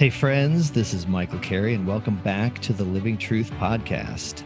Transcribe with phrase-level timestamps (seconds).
[0.00, 4.44] Hey, friends, this is Michael Carey, and welcome back to the Living Truth Podcast.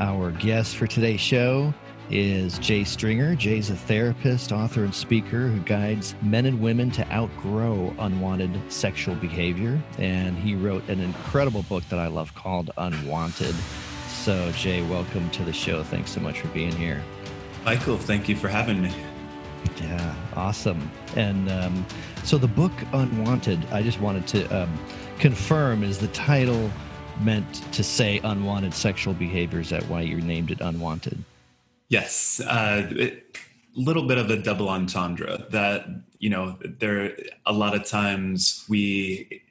[0.00, 1.72] Our guest for today's show
[2.10, 3.36] is Jay Stringer.
[3.36, 9.14] Jay's a therapist, author, and speaker who guides men and women to outgrow unwanted sexual
[9.14, 9.80] behavior.
[9.98, 13.54] And he wrote an incredible book that I love called Unwanted.
[14.08, 15.84] So, Jay, welcome to the show.
[15.84, 17.04] Thanks so much for being here.
[17.64, 18.92] Michael, thank you for having me.
[19.80, 20.90] Yeah, awesome.
[21.16, 21.86] And um,
[22.24, 24.78] so the book Unwanted, I just wanted to um,
[25.18, 26.70] confirm is the title
[27.20, 29.66] meant to say unwanted sexual behaviors?
[29.66, 31.22] Is that why you named it Unwanted?
[31.88, 32.40] Yes.
[32.40, 33.38] Uh, it,
[33.76, 35.86] little bit of a double entendre that
[36.18, 37.14] you know there
[37.44, 39.42] a lot of times we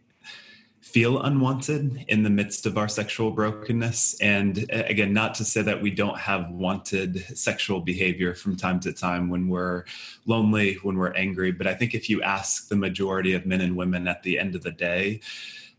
[0.95, 4.15] feel unwanted in the midst of our sexual brokenness.
[4.21, 8.79] And uh, again, not to say that we don't have wanted sexual behavior from time
[8.79, 9.83] to time when we're
[10.25, 11.51] lonely, when we're angry.
[11.51, 14.55] But I think if you ask the majority of men and women at the end
[14.55, 15.19] of the day,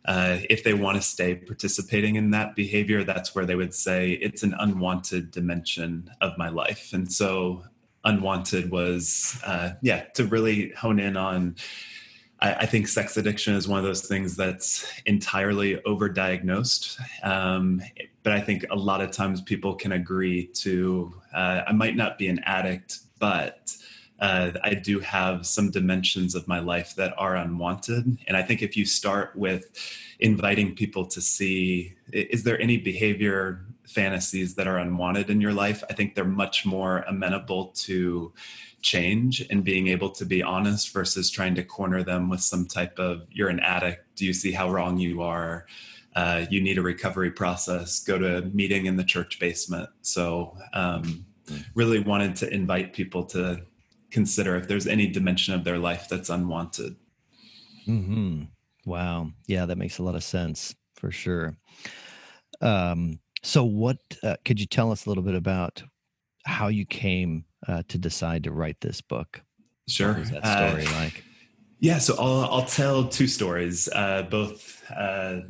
[0.04, 4.10] uh, if they want to stay participating in that behavior, that's where they would say
[4.10, 6.92] it's an unwanted dimension of my life.
[6.92, 7.64] And so,
[8.04, 11.56] unwanted was, uh, yeah, to really hone in on
[12.40, 17.00] I, I, think sex addiction is one of those things that's entirely overdiagnosed.
[17.24, 17.82] Um,
[18.22, 22.18] but I think a lot of times people can agree to, uh, I might not
[22.18, 23.74] be an addict, but
[24.18, 28.18] uh, I do have some dimensions of my life that are unwanted.
[28.26, 29.70] And I think if you start with
[30.20, 35.82] inviting people to see, is there any behavior fantasies that are unwanted in your life?
[35.88, 38.32] I think they're much more amenable to
[38.82, 42.98] change and being able to be honest versus trying to corner them with some type
[42.98, 44.16] of you're an addict.
[44.16, 45.66] Do you see how wrong you are?
[46.14, 48.00] Uh, you need a recovery process.
[48.00, 49.90] Go to a meeting in the church basement.
[50.02, 51.26] So um,
[51.74, 53.62] really wanted to invite people to
[54.10, 56.96] consider if there's any dimension of their life that's unwanted.
[57.86, 58.44] Mm-hmm.
[58.84, 59.30] wow.
[59.46, 61.56] Yeah that makes a lot of sense for sure.
[62.60, 65.82] Um, so what uh, could you tell us a little bit about
[66.44, 69.42] how you came uh, to decide to write this book?
[69.88, 70.08] Sure.
[70.08, 71.24] What was that story uh, like?
[71.80, 75.40] Yeah, so I'll, I'll tell two stories, uh, both uh,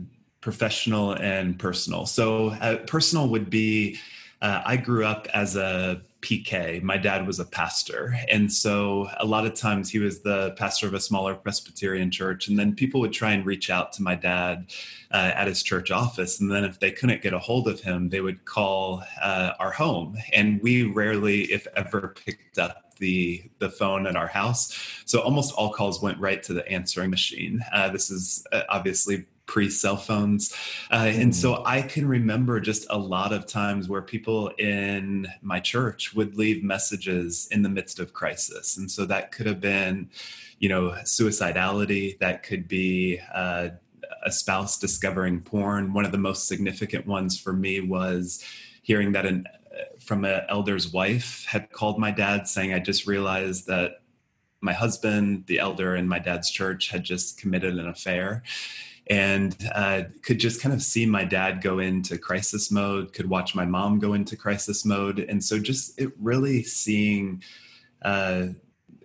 [0.41, 2.06] professional and personal.
[2.06, 3.98] So, uh, personal would be
[4.42, 6.82] uh, I grew up as a PK.
[6.82, 8.19] My dad was a pastor.
[8.28, 12.48] And so a lot of times he was the pastor of a smaller Presbyterian church.
[12.48, 14.72] And then people would try and reach out to my dad
[15.12, 16.41] uh, at his church office.
[16.41, 19.70] And then if they couldn't get a hold of him, they would call uh, our
[19.70, 20.19] home.
[20.32, 24.76] And we rarely, if ever, picked up the the phone at our house.
[25.04, 27.62] So almost all calls went right to the answering machine.
[27.70, 30.54] Uh, this is uh, obviously pre cell phones.
[30.90, 31.62] Uh, and so mm.
[31.64, 36.62] I can remember just a lot of times where people in my church would leave
[36.62, 38.76] messages in the midst of crisis.
[38.76, 40.10] And so that could have been,
[40.58, 43.68] you know, suicidality, that could be uh,
[44.24, 45.92] a spouse discovering porn.
[45.92, 48.44] One of the most significant ones for me was
[48.82, 53.06] hearing that an, uh, from an elder's wife had called my dad saying, I just
[53.06, 54.00] realized that
[54.60, 58.42] my husband, the elder in my dad's church, had just committed an affair
[59.08, 63.54] and uh, could just kind of see my dad go into crisis mode, could watch
[63.54, 65.20] my mom go into crisis mode.
[65.20, 67.42] And so just it really seeing
[68.02, 68.48] uh,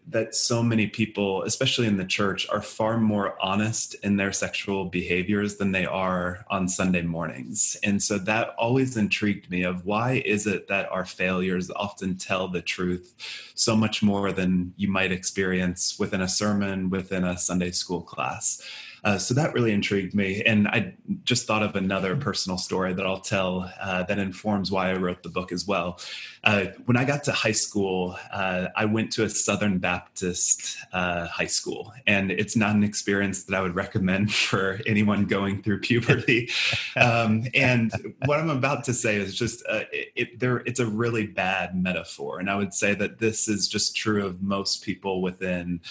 [0.07, 4.85] that so many people, especially in the church, are far more honest in their sexual
[4.85, 7.77] behaviors than they are on Sunday mornings.
[7.83, 12.47] And so that always intrigued me of why is it that our failures often tell
[12.47, 13.15] the truth
[13.55, 18.61] so much more than you might experience within a sermon, within a Sunday school class.
[19.03, 20.43] Uh, so that really intrigued me.
[20.43, 24.91] And I just thought of another personal story that I'll tell uh, that informs why
[24.91, 25.99] I wrote the book as well.
[26.43, 31.27] Uh, when I got to high school, uh, I went to a Southern Baptist uh,
[31.27, 35.79] high school, and it's not an experience that I would recommend for anyone going through
[35.79, 36.49] puberty.
[36.95, 37.91] um, and
[38.25, 40.57] what I'm about to say is just uh, it, it, there.
[40.57, 44.41] It's a really bad metaphor, and I would say that this is just true of
[44.41, 45.81] most people within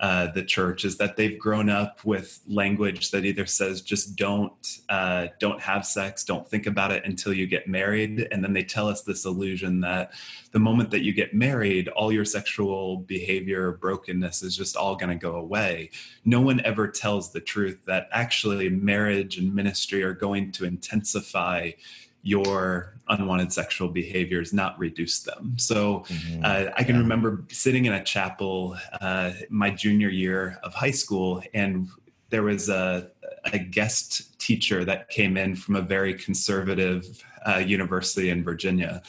[0.00, 4.78] uh, the church is that they've grown up with language that either says just don't
[4.88, 8.64] uh, don't have sex, don't think about it until you get married, and then they
[8.64, 10.12] tell us this illusion that
[10.52, 15.10] the moment that you get married, all your sexual behavior brokenness is just all going
[15.10, 15.90] to go away.
[16.24, 21.72] No one ever tells the truth that actually marriage and ministry are going to intensify
[22.22, 25.54] your unwanted sexual behaviors, not reduce them.
[25.58, 26.42] So mm-hmm.
[26.44, 27.02] uh, I can yeah.
[27.02, 31.88] remember sitting in a chapel uh, my junior year of high school, and
[32.28, 33.08] there was a,
[33.52, 39.02] a guest teacher that came in from a very conservative uh, university in Virginia.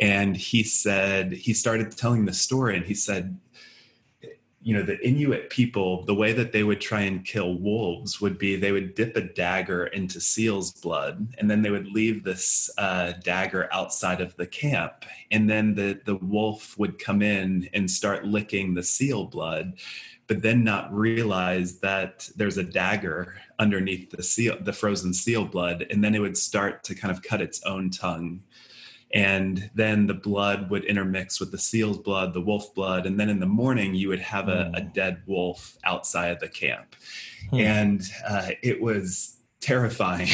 [0.00, 3.38] And he said, he started telling the story, and he said,
[4.66, 8.36] you know the inuit people the way that they would try and kill wolves would
[8.36, 12.68] be they would dip a dagger into seal's blood and then they would leave this
[12.76, 17.88] uh, dagger outside of the camp and then the the wolf would come in and
[17.88, 19.74] start licking the seal blood
[20.26, 25.86] but then not realize that there's a dagger underneath the seal the frozen seal blood
[25.90, 28.42] and then it would start to kind of cut its own tongue
[29.14, 33.28] and then the blood would intermix with the seal's blood the wolf blood and then
[33.28, 34.88] in the morning you would have a, a hmm.
[34.92, 36.96] dead wolf outside the camp
[37.50, 37.60] hmm.
[37.60, 39.36] and uh, it was
[39.66, 40.28] terrifying.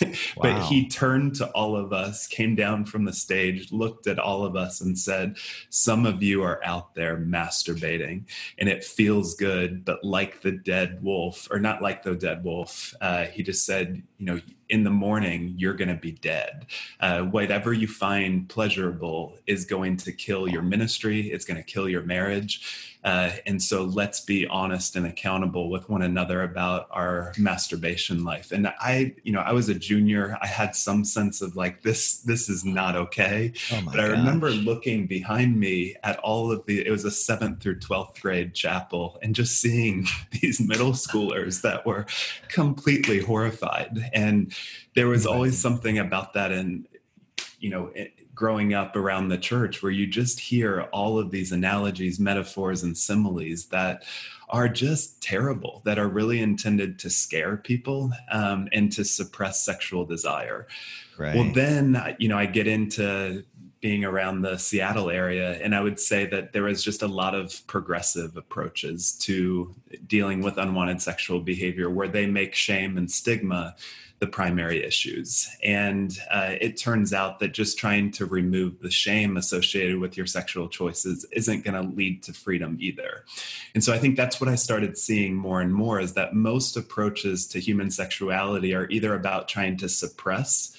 [0.00, 0.12] wow.
[0.40, 4.44] But he turned to all of us, came down from the stage, looked at all
[4.44, 5.36] of us, and said,
[5.68, 8.24] Some of you are out there masturbating,
[8.58, 12.94] and it feels good, but like the dead wolf, or not like the dead wolf,
[13.00, 16.66] uh, he just said, You know, in the morning, you're going to be dead.
[17.00, 21.88] Uh, whatever you find pleasurable is going to kill your ministry, it's going to kill
[21.88, 22.88] your marriage.
[23.04, 28.50] Uh, and so let's be honest and accountable with one another about our masturbation life.
[28.50, 30.36] And I, you know, I was a junior.
[30.42, 33.52] I had some sense of like this, this is not okay.
[33.72, 34.18] Oh but I gosh.
[34.18, 38.52] remember looking behind me at all of the, it was a seventh through 12th grade
[38.52, 40.06] chapel and just seeing
[40.42, 42.04] these middle schoolers that were
[42.48, 44.07] completely horrified.
[44.12, 44.52] And
[44.94, 46.52] there was always something about that.
[46.52, 46.86] And,
[47.60, 47.92] you know,
[48.34, 52.96] growing up around the church where you just hear all of these analogies, metaphors, and
[52.96, 54.04] similes that
[54.48, 60.04] are just terrible, that are really intended to scare people um, and to suppress sexual
[60.04, 60.66] desire.
[61.18, 61.34] Right.
[61.34, 63.44] Well, then, you know, I get into
[63.80, 67.34] being around the Seattle area, and I would say that there is just a lot
[67.34, 69.74] of progressive approaches to
[70.06, 73.76] dealing with unwanted sexual behavior where they make shame and stigma
[74.18, 75.48] the primary issues.
[75.62, 80.26] And uh, it turns out that just trying to remove the shame associated with your
[80.26, 83.24] sexual choices isn't going to lead to freedom either.
[83.74, 86.76] And so I think that's what I started seeing more and more is that most
[86.76, 90.76] approaches to human sexuality are either about trying to suppress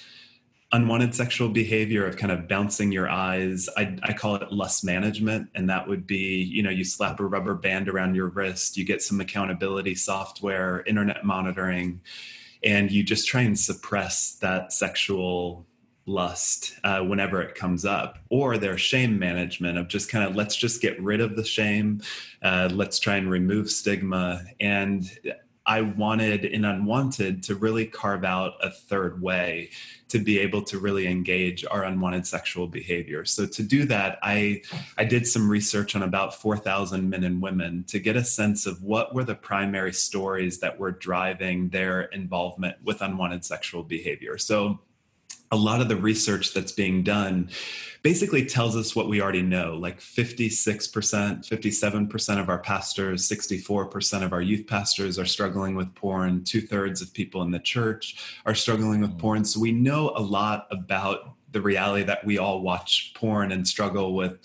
[0.72, 3.68] unwanted sexual behavior of kind of bouncing your eyes.
[3.76, 7.24] I, I, call it lust management and that would be you know you slap a
[7.24, 12.00] rubber band around your wrist you get some accountability software internet monitoring
[12.62, 15.66] and you just try and suppress that sexual
[16.06, 20.56] lust uh, whenever it comes up or their shame management of just kind of let's
[20.56, 22.00] just get rid of the shame
[22.42, 25.18] uh, let's try and remove stigma and
[25.70, 29.70] I wanted in Unwanted to really carve out a third way
[30.08, 33.24] to be able to really engage our unwanted sexual behavior.
[33.24, 34.62] So to do that, I
[34.98, 38.82] I did some research on about 4,000 men and women to get a sense of
[38.82, 44.38] what were the primary stories that were driving their involvement with unwanted sexual behavior.
[44.38, 44.80] So
[45.52, 47.50] a lot of the research that's being done
[48.02, 54.32] basically tells us what we already know like 56% 57% of our pastors 64% of
[54.32, 59.00] our youth pastors are struggling with porn two-thirds of people in the church are struggling
[59.00, 59.18] with mm.
[59.18, 63.66] porn so we know a lot about the reality that we all watch porn and
[63.66, 64.38] struggle with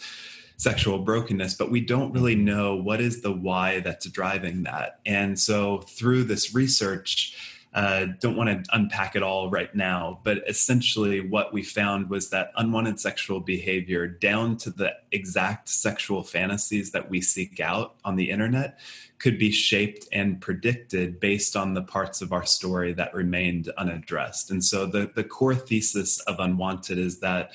[0.58, 2.46] sexual brokenness, but we don't really mm-hmm.
[2.46, 5.00] know what is the why that's driving that.
[5.06, 10.38] And so through this research, uh, don't want to unpack it all right now, but
[10.48, 16.92] essentially what we found was that unwanted sexual behavior, down to the exact sexual fantasies
[16.92, 18.80] that we seek out on the internet,
[19.20, 24.52] could be shaped and predicted based on the parts of our story that remained unaddressed.
[24.52, 27.52] And so the, the core thesis of Unwanted is that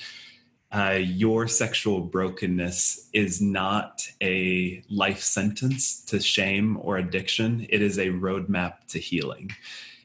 [0.71, 7.65] uh, your sexual brokenness is not a life sentence to shame or addiction.
[7.69, 9.51] It is a roadmap to healing.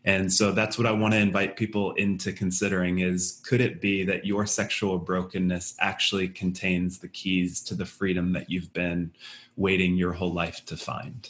[0.06, 4.04] And so that's what I want to invite people into considering is could it be
[4.04, 9.10] that your sexual brokenness actually contains the keys to the freedom that you've been
[9.56, 11.28] waiting your whole life to find?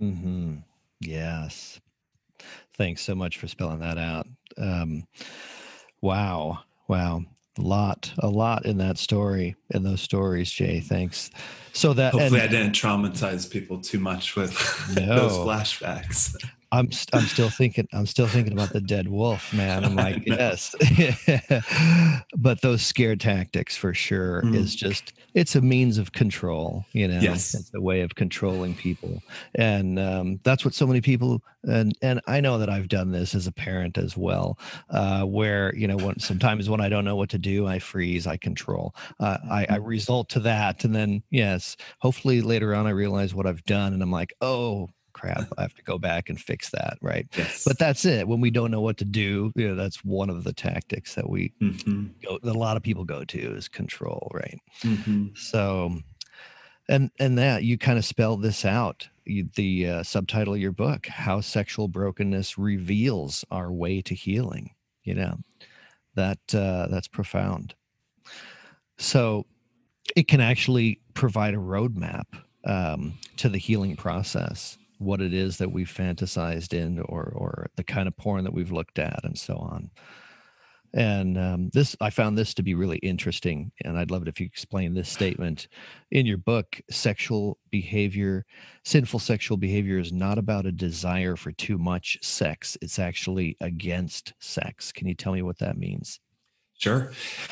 [0.00, 0.56] Mm-hmm.
[1.00, 1.80] Yes.
[2.78, 4.26] Thanks so much for spelling that out.
[4.56, 5.06] Um,
[6.00, 6.60] wow.
[6.88, 7.24] Wow.
[7.58, 10.80] A lot, a lot in that story, in those stories, Jay.
[10.80, 11.30] Thanks.
[11.72, 14.52] So that hopefully and, I didn't traumatize people too much with
[14.96, 15.28] no.
[15.28, 16.36] those flashbacks.
[16.70, 19.84] I'm I'm still thinking I'm still thinking about the dead wolf, man.
[19.84, 20.74] I'm like, yes.
[22.36, 24.54] but those scare tactics for sure mm.
[24.54, 27.20] is just it's a means of control, you know.
[27.20, 27.54] Yes.
[27.54, 29.22] It's a way of controlling people.
[29.54, 33.34] And um, that's what so many people and and I know that I've done this
[33.34, 34.58] as a parent as well,
[34.90, 38.26] uh, where you know when sometimes when I don't know what to do, I freeze,
[38.26, 38.94] I control.
[39.18, 39.84] Uh, I, I mm-hmm.
[39.84, 40.84] result to that.
[40.84, 44.90] And then yes, hopefully later on I realize what I've done and I'm like, oh
[45.18, 47.64] crap i have to go back and fix that right yes.
[47.66, 50.44] but that's it when we don't know what to do you know that's one of
[50.44, 52.06] the tactics that we mm-hmm.
[52.24, 55.26] go that a lot of people go to is control right mm-hmm.
[55.34, 55.92] so
[56.88, 60.72] and and that you kind of spell this out you, the uh, subtitle of your
[60.72, 64.70] book how sexual brokenness reveals our way to healing
[65.02, 65.36] you know
[66.14, 67.74] that uh, that's profound
[68.98, 69.46] so
[70.16, 72.24] it can actually provide a roadmap
[72.64, 77.84] um, to the healing process what it is that we've fantasized in or or the
[77.84, 79.90] kind of porn that we've looked at and so on
[80.94, 83.72] and um, this, I found this to be really interesting.
[83.84, 85.68] And I'd love it if you explain this statement
[86.10, 86.80] in your book.
[86.90, 88.46] Sexual behavior,
[88.84, 94.32] sinful sexual behavior is not about a desire for too much sex, it's actually against
[94.38, 94.92] sex.
[94.92, 96.20] Can you tell me what that means?
[96.78, 97.10] Sure.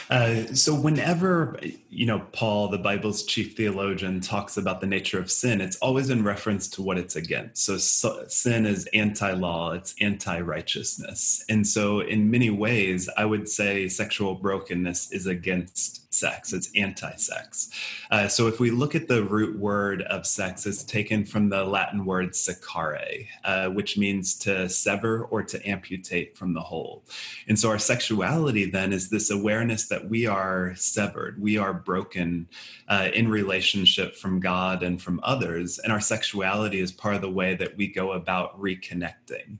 [0.08, 1.58] Uh, so, whenever,
[1.90, 6.10] you know, Paul, the Bible's chief theologian, talks about the nature of sin, it's always
[6.10, 7.64] in reference to what it's against.
[7.64, 11.44] So, so sin is anti law, it's anti righteousness.
[11.48, 17.14] And so, in many ways, I would say sexual brokenness is against sex, it's anti
[17.16, 17.70] sex.
[18.10, 21.64] Uh, so, if we look at the root word of sex, it's taken from the
[21.64, 27.04] Latin word secare, uh, which means to sever or to amputate from the whole.
[27.48, 32.48] And so, our sexuality then is this awareness that we are severed, we are broken
[32.88, 35.78] uh, in relationship from God and from others.
[35.78, 39.58] And our sexuality is part of the way that we go about reconnecting.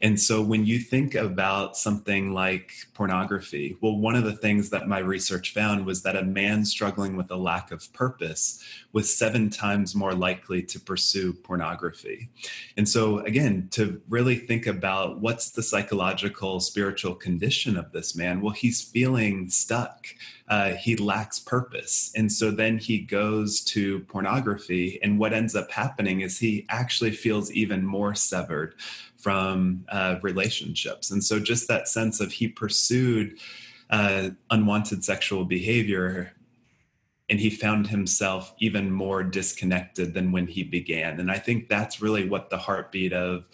[0.00, 4.88] And so, when you think about something like pornography, well, one of the things that
[4.88, 9.14] my research found was was that a man struggling with a lack of purpose was
[9.14, 12.30] seven times more likely to pursue pornography.
[12.78, 18.40] And so, again, to really think about what's the psychological, spiritual condition of this man,
[18.40, 20.06] well, he's feeling stuck.
[20.48, 22.10] Uh, he lacks purpose.
[22.16, 24.98] And so then he goes to pornography.
[25.02, 28.76] And what ends up happening is he actually feels even more severed
[29.18, 31.10] from uh, relationships.
[31.10, 33.38] And so, just that sense of he pursued
[33.92, 36.32] uh, unwanted sexual behavior
[37.30, 41.20] and he found himself even more disconnected than when he began.
[41.20, 43.44] And i think that's really what the heartbeat of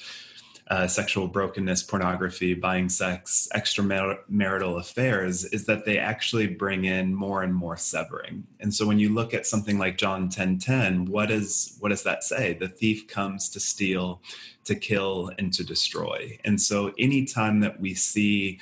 [0.70, 7.42] uh, sexual brokenness pornography buying sex extramarital affairs is that they actually bring in more
[7.42, 8.46] and more severing.
[8.60, 12.02] And so when you look at something like john 10 10 what is what does
[12.02, 12.52] that say?
[12.52, 14.22] The thief comes to steal
[14.64, 16.38] to kill and to destroy.
[16.44, 18.60] And so anytime that we see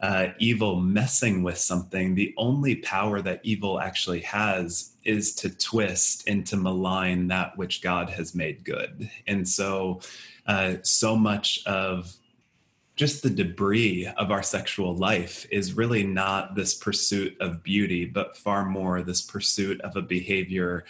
[0.00, 6.28] uh, evil messing with something, the only power that evil actually has is to twist
[6.28, 9.10] and to malign that which God has made good.
[9.26, 10.00] And so,
[10.46, 12.14] uh, so much of
[12.96, 18.36] just the debris of our sexual life is really not this pursuit of beauty, but
[18.36, 20.84] far more this pursuit of a behavior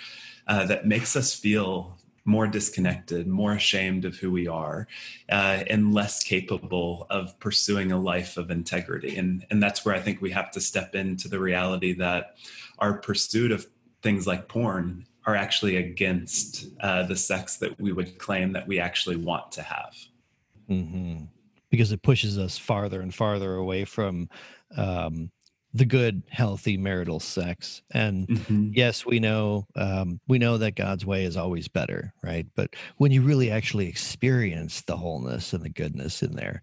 [0.47, 1.96] uh, that makes us feel
[2.27, 4.89] more disconnected, more ashamed of who we are,
[5.31, 9.17] uh, and less capable of pursuing a life of integrity.
[9.17, 12.37] And, and that's where I think we have to step into the reality that
[12.79, 13.67] our pursuit of
[14.03, 18.79] things like porn are actually against uh, the sex that we would claim that we
[18.79, 19.95] actually want to have.
[20.69, 21.25] Mm-hmm.
[21.71, 24.29] Because it pushes us farther and farther away from
[24.77, 25.31] um,
[25.75, 28.71] the good healthy marital sex and mm-hmm.
[28.73, 33.13] yes we know um, we know that god's way is always better right but when
[33.13, 36.63] you really actually experience the wholeness and the goodness in there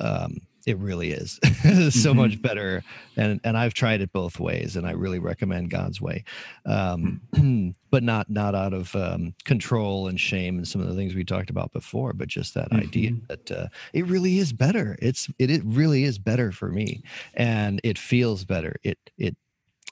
[0.00, 2.18] um, it really is so mm-hmm.
[2.18, 2.82] much better
[3.16, 6.24] and and i've tried it both ways and i really recommend god's way
[6.66, 7.74] um, mm.
[7.90, 11.24] but not not out of um, control and shame and some of the things we
[11.24, 12.82] talked about before but just that mm-hmm.
[12.82, 17.02] idea that uh, it really is better it's it, it really is better for me
[17.34, 19.36] and it feels better it it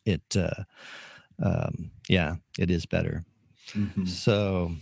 [0.05, 0.65] it uh,
[1.43, 3.25] um, yeah it is better
[3.75, 4.05] mm-hmm.
[4.05, 4.73] so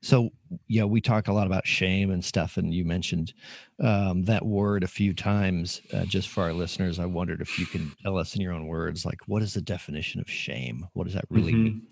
[0.00, 0.30] so
[0.68, 3.32] yeah we talk a lot about shame and stuff and you mentioned
[3.80, 6.98] um, that word a few times uh, just for our listeners.
[6.98, 9.60] I wondered if you can tell us in your own words like what is the
[9.60, 10.86] definition of shame?
[10.94, 11.64] What does that really mm-hmm.
[11.64, 11.86] mean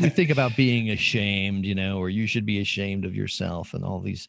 [0.00, 3.84] we think about being ashamed you know or you should be ashamed of yourself and
[3.84, 4.28] all these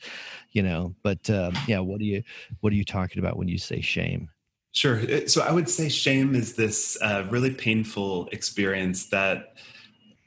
[0.52, 2.24] you know but um, yeah what do you
[2.62, 4.30] what are you talking about when you say shame?
[4.72, 5.00] Sure.
[5.00, 9.58] Uh, so i would say shame is this uh, really painful experience that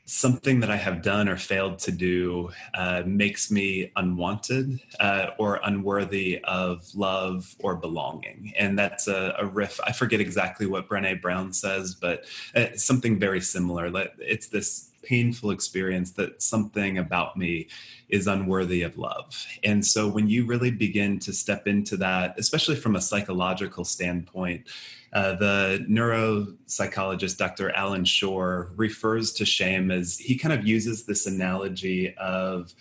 [0.06, 5.60] something that I have done or failed to do uh, makes me unwanted uh, or
[5.64, 8.52] unworthy of love or belonging.
[8.56, 9.80] And that's a, a, riff.
[9.84, 13.90] I forget exactly what Brene Brown says, but it's something very similar.
[14.20, 17.68] It's this painful experience that something about me
[18.08, 19.46] is unworthy of love.
[19.64, 24.66] And so when you really begin to step into that, especially from a psychological standpoint,
[25.12, 27.70] uh, the neuropsychologist Dr.
[27.70, 32.74] Allan Schore refers to shame as he kind of uses this analogy of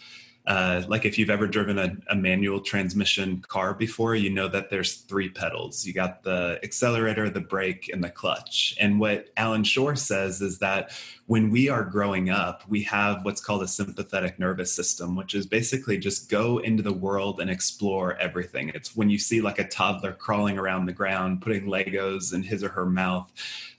[0.47, 4.69] uh, like if you've ever driven a, a, manual transmission car before, you know that
[4.69, 5.85] there's three pedals.
[5.85, 8.75] You got the accelerator, the brake, and the clutch.
[8.79, 10.91] And what Allan Schore says is that
[11.25, 15.47] when we are growing up, we have what's called a sympathetic nervous system, which is
[15.47, 18.69] basically just go into the world and explore everything.
[18.75, 22.63] It's when you see like a toddler crawling around the ground, putting Legos in his
[22.63, 23.31] or her mouth,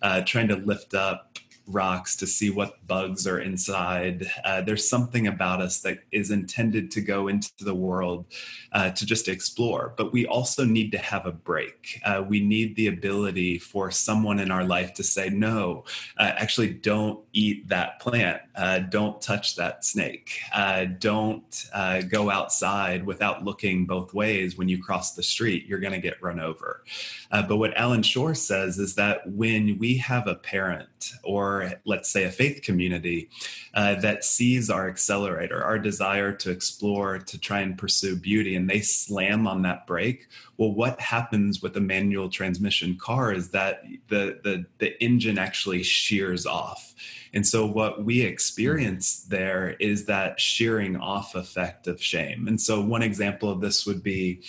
[0.02, 4.30] uh, trying to lift up rocks to see what bugs are inside.
[4.44, 8.26] Uh, there's something about us that is intended to go into the world
[8.72, 12.00] uh, to just explore, but we also need to have a brake.
[12.04, 15.84] Uh, we need the ability for someone in our life to say, no,
[16.18, 18.40] uh, actually, don't eat that plant.
[18.54, 20.38] Uh, don't touch that snake.
[20.54, 21.68] Uh, don't
[22.08, 25.66] go outside without looking both ways when you cross the street.
[25.66, 26.84] You're going to get run over.
[27.30, 32.24] but what Allan Schore says is that when we have a parent or let's say
[32.24, 33.28] a faith community
[33.74, 38.68] uh, that sees our accelerator, our desire to explore, to try and pursue beauty, and
[38.68, 40.28] they slam on that brake.
[40.56, 45.82] Well, what happens with a manual transmission car is that the the, the engine actually
[45.82, 46.94] shears off.
[47.32, 52.48] And so, what we experience there is that shearing off effect of shame.
[52.48, 54.42] And so, one example of this would be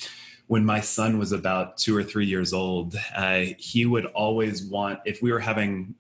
[0.48, 5.00] when my son was about two or three years old, uh, he would always want,
[5.06, 5.94] if we were having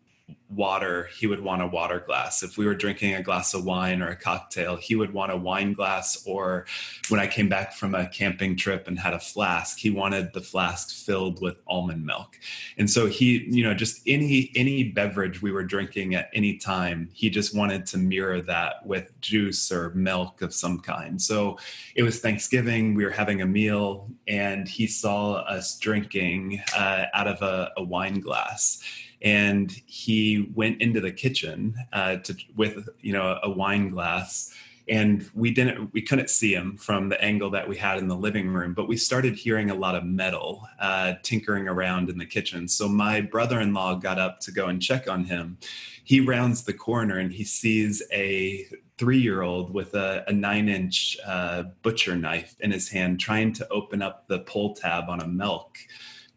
[0.49, 2.41] water, he would want a water glass.
[2.41, 5.37] If we were drinking a glass of wine or a cocktail, he would want a
[5.37, 6.23] wine glass.
[6.25, 6.65] Or
[7.09, 10.41] when I came back from a camping trip and had a flask, he wanted the
[10.41, 12.39] flask filled with almond milk.
[12.77, 17.09] And so he, you know, just any any beverage we were drinking at any time,
[17.13, 21.21] he just wanted to mirror that with juice or milk of some kind.
[21.21, 21.57] So
[21.95, 27.27] it was Thanksgiving, we were having a meal, and he saw us drinking uh, out
[27.27, 28.81] of a, a wine glass
[29.21, 34.53] and he went into the kitchen uh, to, with you know a wine glass.
[34.89, 38.15] And we didn't we couldn't see him from the angle that we had in the
[38.15, 42.25] living room but we started hearing a lot of metal uh, tinkering around in the
[42.25, 42.69] kitchen.
[42.69, 45.57] So my brother-in-law got up to go and check on him.
[46.05, 48.65] He rounds the corner and he sees a
[48.97, 54.27] three-year-old with a, a nine-inch uh, butcher knife in his hand trying to open up
[54.29, 55.77] the pull tab on a milk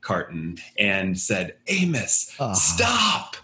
[0.01, 2.55] carton and said, Amos, uh-huh.
[2.55, 3.37] stop.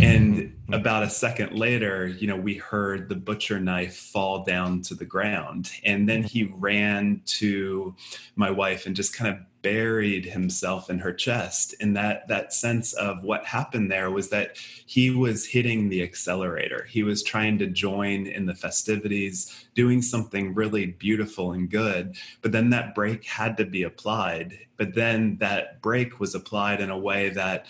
[0.00, 0.80] and Mm-hmm.
[0.80, 5.04] about a second later, you know, we heard the butcher knife fall down to the
[5.04, 5.70] ground.
[5.84, 6.28] And then mm-hmm.
[6.28, 7.94] he ran to
[8.36, 11.74] my wife and just kind of buried himself in her chest.
[11.78, 14.56] And that that sense of what happened there was that
[14.86, 16.84] he was hitting the accelerator.
[16.88, 22.16] He was trying to join in the festivities doing something really beautiful and good.
[22.40, 24.58] But then that brake had to be applied.
[24.78, 27.66] But then that brake was applied in a way that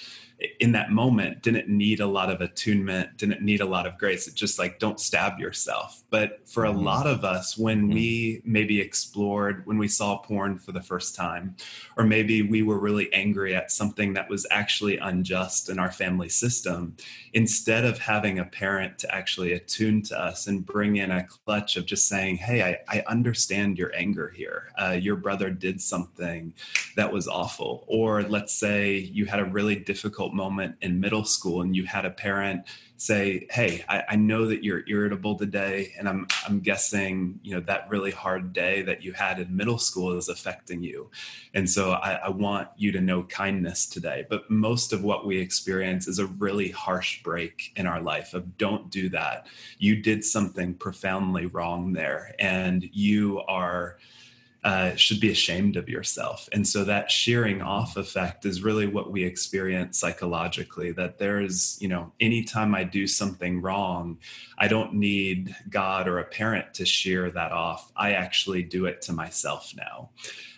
[0.60, 4.26] in that moment didn't need a lot of attunement didn't need a lot of grace
[4.26, 6.84] it just like don't stab yourself but for a mm-hmm.
[6.84, 7.94] lot of us when mm-hmm.
[7.94, 11.54] we maybe explored when we saw porn for the first time
[11.96, 16.28] or maybe we were really angry at something that was actually unjust in our family
[16.28, 16.96] system
[17.32, 21.76] instead of having a parent to actually attune to us and bring in a clutch
[21.76, 26.54] of just saying hey i, I understand your anger here uh, your brother did something
[26.96, 31.62] that was awful or let's say you had a really difficult moment in middle school
[31.62, 32.64] and you had a parent
[33.02, 37.60] say hey I, I, know that you're irritable today and i'm i'm guessing you know
[37.60, 41.10] that really hard day that you had in middle school is affecting you.
[41.54, 44.26] And so I, I want you to know kindness today.
[44.28, 48.56] But most of what we experience is a really harsh break in our life of
[48.58, 49.46] don't do that.
[49.78, 53.98] You did something profoundly wrong there and you are
[54.64, 56.48] uh, should be ashamed of yourself.
[56.52, 61.76] And so that shearing off effect is really what we experience psychologically that there is,
[61.80, 64.18] you know, anytime I do something wrong,
[64.56, 67.90] I don't need God or a parent to shear that off.
[67.96, 70.10] I actually do it to myself now.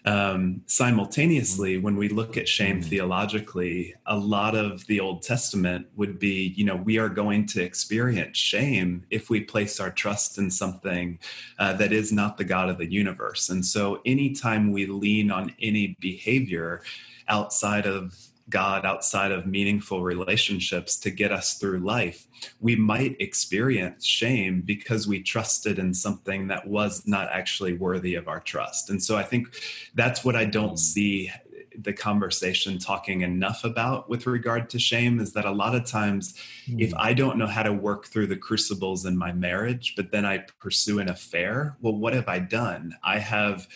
[0.07, 2.91] Um, simultaneously, when we look at shame mm-hmm.
[2.91, 7.63] theologically, a lot of the Old Testament would be, you know, we are going to
[7.63, 11.19] experience shame if we place our trust in something
[11.59, 13.49] uh, that is not the God of the universe.
[13.49, 16.83] And so, anytime we lean on any behavior
[17.29, 18.15] outside of
[18.51, 22.27] God outside of meaningful relationships to get us through life,
[22.61, 28.29] we might experience shame because we trusted in something that was not actually worthy of
[28.29, 28.91] our trust.
[28.91, 29.49] And so I think
[29.95, 31.31] that's what I don't see
[31.77, 36.35] the conversation talking enough about with regard to shame is that a lot of times
[36.69, 36.81] mm.
[36.81, 40.25] if i don't know how to work through the crucibles in my marriage but then
[40.25, 43.67] i pursue an affair well what have i done i have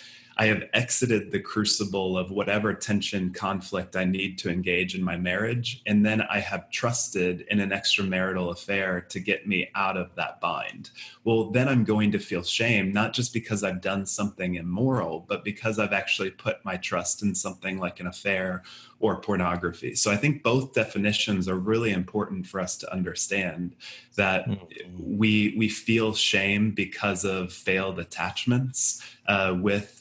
[0.40, 5.16] I have exited the crucible of whatever tension, conflict I need to engage in my
[5.16, 5.82] marriage.
[5.84, 10.40] And then I have trusted in an extramarital affair to get me out of that
[10.40, 10.90] bind.
[11.24, 15.44] Well, then I'm going to feel shame, not just because I've done something immoral, but
[15.44, 18.62] because I've actually put my trust in something like an affair
[19.00, 19.94] or pornography.
[19.94, 23.74] So I think both definitions are really important for us to understand
[24.16, 25.18] that mm-hmm.
[25.18, 29.97] we we feel shame because of failed attachments uh, with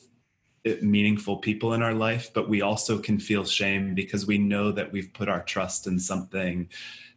[0.81, 4.91] meaningful people in our life, but we also can feel shame because we know that
[4.91, 6.69] we've put our trust in something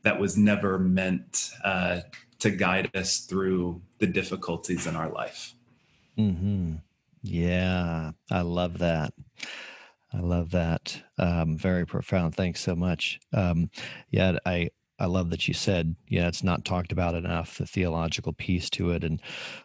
[0.03, 2.01] that was never meant uh,
[2.39, 5.55] to guide us through the difficulties in our life.
[6.19, 6.77] Mm-hmm.
[7.23, 9.13] Yeah, I love that.
[10.13, 11.01] I love that.
[11.19, 12.35] Um, very profound.
[12.35, 13.21] Thanks so much.
[13.33, 13.71] Um,
[14.11, 18.35] yeah, I I love that you said, yeah, it's not talked about enough, the theological
[18.35, 19.03] piece to it.
[19.03, 19.21] And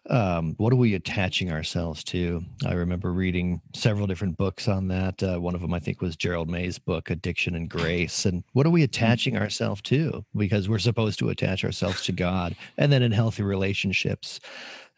[0.09, 2.41] um, what are we attaching ourselves to?
[2.65, 5.21] I remember reading several different books on that.
[5.21, 8.25] Uh, one of them, I think, was Gerald May's book, Addiction and Grace.
[8.25, 10.23] And what are we attaching ourselves to?
[10.35, 14.39] Because we're supposed to attach ourselves to God and then in healthy relationships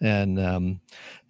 [0.01, 0.79] and um,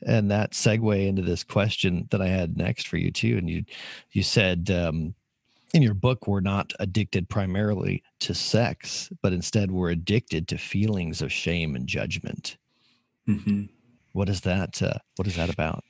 [0.06, 3.38] and that segue into this question that I had next for you too.
[3.38, 3.64] And you
[4.12, 5.16] you said um,
[5.74, 11.22] in your book we're not addicted primarily to sex, but instead we're addicted to feelings
[11.22, 12.58] of shame and judgment.
[13.28, 13.64] Mm-hmm.
[14.14, 14.82] What is that?
[14.82, 15.84] Uh, what is that about?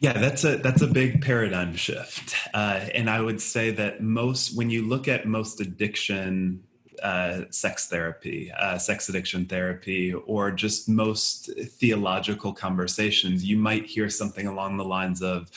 [0.00, 4.56] Yeah, that's a that's a big paradigm shift, uh, and I would say that most
[4.56, 6.62] when you look at most addiction
[7.02, 14.08] uh, sex therapy, uh, sex addiction therapy, or just most theological conversations, you might hear
[14.08, 15.50] something along the lines of,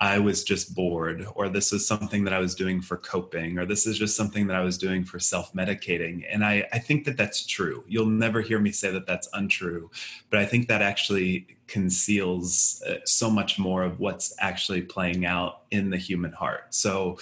[0.00, 3.66] I was just bored, or this is something that I was doing for coping, or
[3.66, 6.24] this is just something that I was doing for self medicating.
[6.30, 7.82] And I, I think that that's true.
[7.88, 9.90] You'll never hear me say that that's untrue,
[10.30, 15.62] but I think that actually conceals uh, so much more of what's actually playing out
[15.72, 16.72] in the human heart.
[16.74, 17.18] So,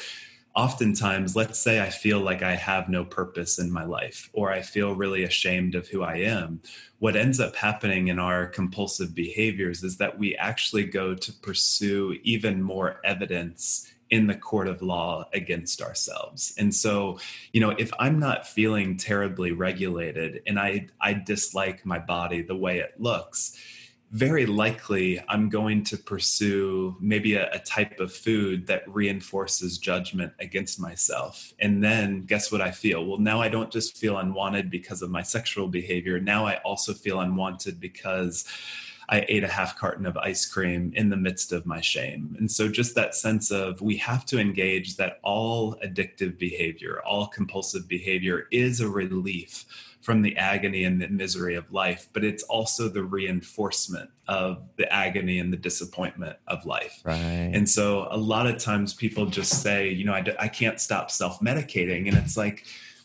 [0.56, 4.62] oftentimes, let's say I feel like I have no purpose in my life, or I
[4.62, 6.62] feel really ashamed of who I am.
[6.98, 12.18] What ends up happening in our compulsive behaviors is that we actually go to pursue
[12.24, 16.54] even more evidence in the court of law against ourselves.
[16.56, 17.18] And so,
[17.52, 22.56] you know, if I'm not feeling terribly regulated and I I dislike my body the
[22.56, 23.58] way it looks,
[24.12, 30.32] very likely I'm going to pursue maybe a, a, type of food that reinforces judgment
[30.38, 31.52] against myself.
[31.58, 33.04] And then guess what I feel?
[33.04, 36.20] Well, now I don't just feel unwanted because of my sexual behavior.
[36.20, 38.44] Now I also feel unwanted because
[39.08, 42.36] I ate a half carton of ice cream in the midst of my shame.
[42.38, 47.28] And so, just that sense of we have to engage that all addictive behavior, all
[47.28, 49.64] compulsive behavior is a relief
[50.06, 54.90] from the agony and the misery of life, but it's also the reinforcement of the
[54.92, 57.00] agony and the disappointment of life.
[57.02, 57.50] Right.
[57.52, 61.10] And so a lot of times people just say, you know, I, I can't stop
[61.10, 62.06] self medicating.
[62.06, 62.64] And it's like,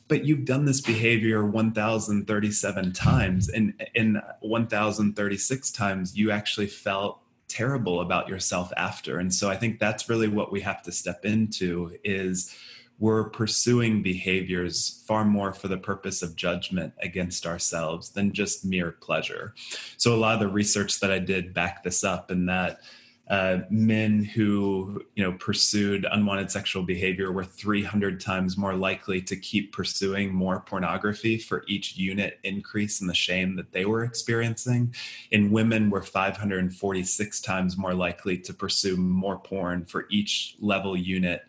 [0.10, 8.00] but you've done this behavior 1037 times and in 1036 times you actually felt terrible
[8.00, 11.98] about yourself after and so i think that's really what we have to step into
[12.04, 12.56] is
[13.02, 18.92] we're pursuing behaviors far more for the purpose of judgment against ourselves than just mere
[18.92, 19.56] pleasure.
[19.98, 22.80] So, a lot of the research that I did back this up, and that
[23.28, 29.36] uh, men who you know pursued unwanted sexual behavior were 300 times more likely to
[29.36, 34.94] keep pursuing more pornography for each unit increase in the shame that they were experiencing
[35.32, 41.44] and women were 546 times more likely to pursue more porn for each level unit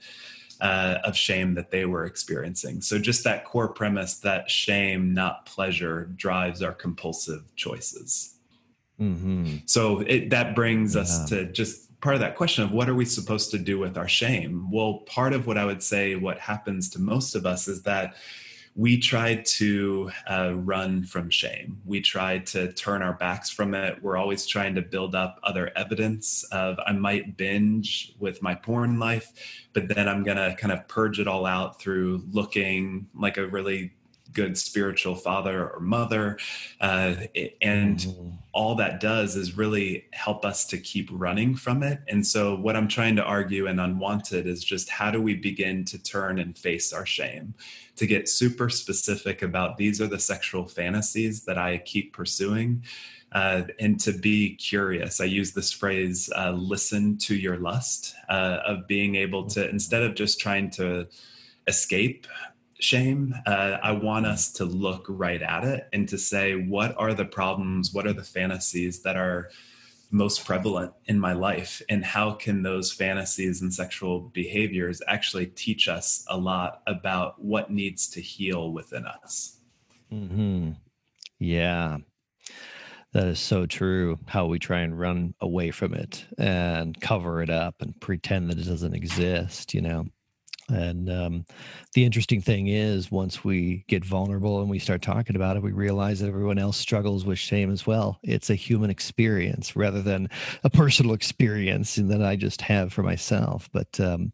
[0.61, 2.81] uh, of shame that they were experiencing.
[2.81, 8.37] So, just that core premise that shame, not pleasure, drives our compulsive choices.
[9.01, 9.57] Mm-hmm.
[9.67, 11.03] So, it, that brings yeah.
[11.03, 13.97] us to just part of that question of what are we supposed to do with
[13.97, 14.69] our shame?
[14.71, 18.17] Well, part of what I would say, what happens to most of us is that
[18.75, 21.81] we tried to uh, run from shame.
[21.85, 24.03] We tried to turn our backs from it.
[24.03, 28.99] We're always trying to build up other evidence of I might binge with my porn
[28.99, 29.33] life,
[29.75, 33.47] but then I'm going to kind of purge it all out through looking like a
[33.47, 33.93] really
[34.33, 36.39] good spiritual father or mother.
[36.81, 37.17] Uh,
[37.61, 38.31] and mm-hmm.
[38.53, 42.01] all that does is really help us to keep running from it.
[42.09, 45.85] And so, what I'm trying to argue in Unwanted is just how do we begin
[45.87, 47.55] to turn and face our shame?
[47.97, 52.85] To get super specific about these are the sexual fantasies that I keep pursuing.
[53.33, 55.21] Uh, and to be curious.
[55.21, 60.03] I use this phrase, uh, listen to your lust, uh, of being able to, instead
[60.03, 61.09] of just trying to
[61.67, 62.27] escape
[62.79, 63.35] shame.
[63.47, 67.25] Uh, I want us to look right at it and to say, what are the
[67.25, 67.95] problems?
[67.95, 69.51] What are the fantasies that are
[70.13, 75.89] most prevalent in my life and how can those fantasies and sexual behaviors actually teach
[75.89, 79.59] us a lot about what needs to heal within us?
[80.11, 80.73] Hmm
[81.43, 81.99] yeah.
[83.13, 87.51] That is so true how we try and run away from it and cover it
[87.51, 90.07] up and pretend that it doesn't exist you know
[90.69, 91.45] and um,
[91.95, 95.73] the interesting thing is, once we get vulnerable and we start talking about it, we
[95.73, 98.19] realize that everyone else struggles with shame as well.
[98.23, 100.29] It's a human experience rather than
[100.65, 103.69] a personal experience that I just have for myself.
[103.73, 104.33] But um,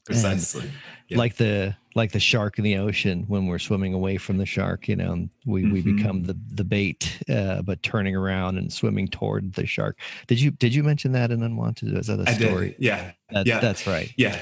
[0.06, 0.70] precisely.
[1.08, 1.18] Yeah.
[1.18, 4.86] like the like the shark in the ocean when we're swimming away from the shark
[4.86, 5.72] you know we mm-hmm.
[5.72, 9.98] we become the the bait uh, but turning around and swimming toward the shark.
[10.28, 11.96] Did you did you mention that in unwanted?
[11.96, 12.76] Is that a story?
[12.78, 13.12] Yeah.
[13.30, 13.60] That, yeah.
[13.60, 14.12] that's right.
[14.16, 14.38] Yeah.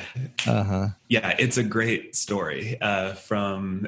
[0.47, 0.89] Uh-huh.
[1.09, 3.87] Yeah it's a great story uh, from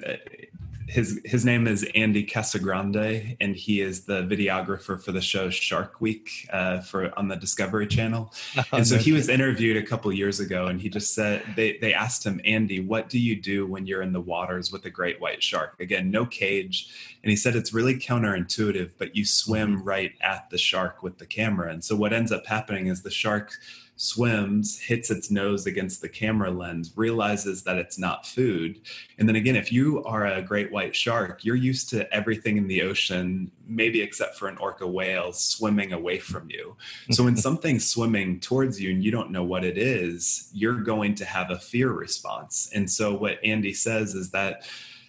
[0.90, 6.00] his his name is Andy Casagrande, and he is the videographer for the show Shark
[6.00, 8.32] Week uh, for on the Discovery Channel.
[8.72, 11.78] Oh, and so he was interviewed a couple years ago, and he just said they
[11.78, 14.90] they asked him, Andy, what do you do when you're in the waters with a
[14.90, 15.80] great white shark?
[15.80, 16.88] Again, no cage,
[17.22, 19.88] and he said it's really counterintuitive, but you swim mm-hmm.
[19.88, 23.10] right at the shark with the camera, and so what ends up happening is the
[23.10, 23.52] shark
[24.00, 28.80] swims, hits its nose against the camera lens, realizes that it's not food.
[29.18, 32.66] And then again, if you are a great white shark, you're used to everything in
[32.66, 36.76] the ocean, maybe except for an orca whale swimming away from you.
[37.10, 41.14] So when something's swimming towards you and you don't know what it is, you're going
[41.16, 42.70] to have a fear response.
[42.74, 44.66] And so what Andy says is that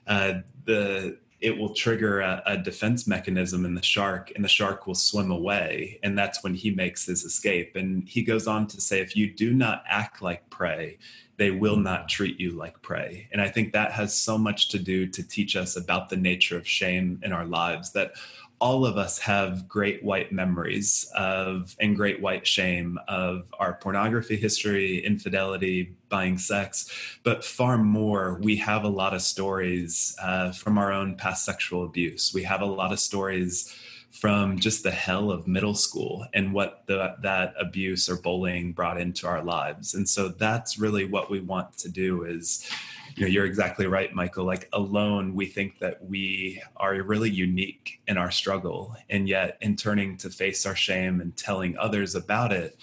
[0.08, 4.86] uh, the it will trigger a, a, defense mechanism in the shark and the shark
[4.86, 7.75] will swim away and that's when he makes his escape.
[7.75, 10.97] And he goes on to say if you do not act like prey
[11.38, 13.27] they will not treat you like prey.
[13.32, 16.58] And i think that has so much to do to teach us about the nature
[16.58, 18.13] of shame in our lives that
[18.62, 24.36] all of us have great white memories of and great white shame of our pornography
[24.36, 26.91] history, infidelity, buying sex,
[27.24, 31.84] but far more, we have a lot of stories uh, from our own past sexual
[31.84, 32.32] abuse.
[32.36, 33.76] We have a lot of stories
[34.12, 39.00] from just the hell of middle school and what the, that abuse or bullying brought
[39.00, 39.93] into our lives.
[39.93, 42.69] And so that's really what we want to do is
[43.15, 48.00] you know you're exactly right michael like alone we think that we are really unique
[48.08, 52.54] in our struggle and yet in turning to face our shame and telling others about
[52.54, 52.78] it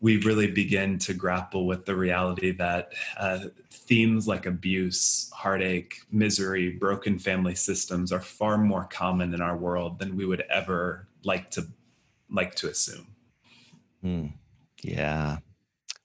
[0.00, 6.70] we really begin to grapple with the reality that uh, themes like abuse, heartache, misery,
[6.70, 11.50] broken family systems are far more common in our world than we would ever like
[11.50, 11.66] to
[12.30, 13.08] like to assume.
[14.04, 14.32] Mm,
[14.82, 15.38] yeah,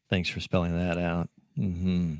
[0.10, 1.29] thanks for spelling that out.
[1.58, 2.15] Mm-hmm.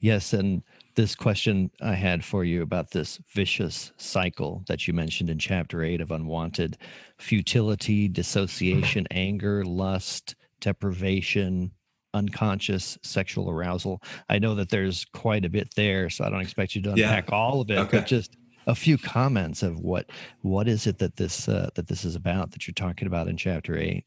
[0.00, 0.62] Yes, and
[0.94, 5.82] this question I had for you about this vicious cycle that you mentioned in chapter
[5.82, 6.78] eight of Unwanted
[7.18, 11.72] futility, dissociation, anger, lust, deprivation,
[12.14, 14.02] unconscious sexual arousal.
[14.30, 17.28] I know that there's quite a bit there, so I don't expect you to unpack
[17.28, 17.34] yeah.
[17.34, 17.98] all of it, okay.
[17.98, 20.08] but just a few comments of what
[20.42, 23.36] what is it that this uh, that this is about that you're talking about in
[23.36, 24.04] chapter eight.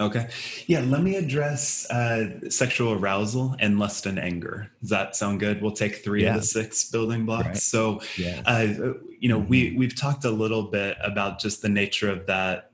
[0.00, 0.28] Okay.
[0.66, 4.70] Yeah, let me address uh, sexual arousal and lust and anger.
[4.80, 5.62] Does that sound good?
[5.62, 6.34] We'll take three yeah.
[6.34, 7.46] of the six building blocks.
[7.46, 7.56] Right.
[7.58, 8.42] So, yes.
[8.46, 9.48] uh, you know, mm-hmm.
[9.48, 12.71] we we've talked a little bit about just the nature of that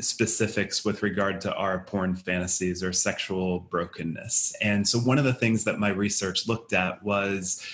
[0.00, 4.54] specifics with regard to our porn fantasies or sexual brokenness.
[4.60, 7.64] And so, one of the things that my research looked at was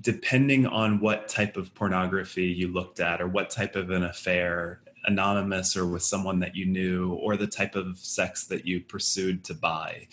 [0.00, 4.80] depending on what type of pornography you looked at or what type of an affair
[5.04, 9.42] anonymous or with someone that you knew or the type of sex that you pursued
[9.42, 10.06] to buy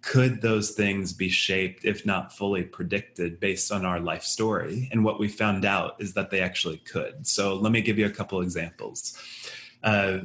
[0.00, 4.88] could those things be shaped if not fully predicted based on our life story?
[4.92, 7.26] And what we found out is that they actually could.
[7.26, 9.18] So let me give you a couple examples
[9.82, 10.18] uh,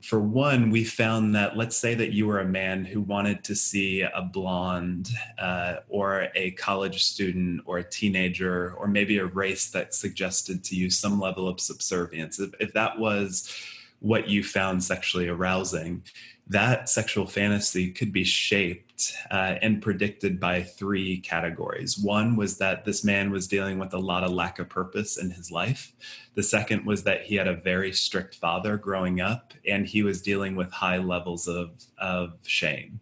[0.00, 3.54] for one, we found that let's say that you were a man who wanted to
[3.56, 9.70] see a blonde uh, or a college student or a teenager or maybe a race
[9.70, 12.38] that suggested to you some level of subservience.
[12.38, 13.52] If, if that was
[13.98, 16.04] what you found sexually arousing,
[16.46, 18.87] that sexual fantasy could be shaped
[19.30, 21.98] uh, and predicted by three categories.
[21.98, 25.30] One was that this man was dealing with a lot of lack of purpose in
[25.30, 25.92] his life.
[26.34, 30.22] The second was that he had a very strict father growing up, and he was
[30.22, 33.00] dealing with high levels of, of shame.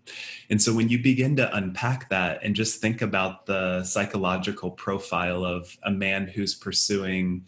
[0.49, 5.45] And so when you begin to unpack that and just think about the psychological profile
[5.45, 7.45] of a man who's pursuing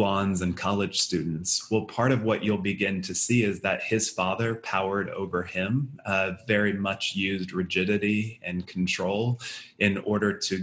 [0.00, 1.70] blondes and college students.
[1.70, 6.00] Well, part of what you'll begin to see is that his father powered over him,
[6.06, 9.40] uh, very much used rigidity and control
[9.78, 10.54] in order to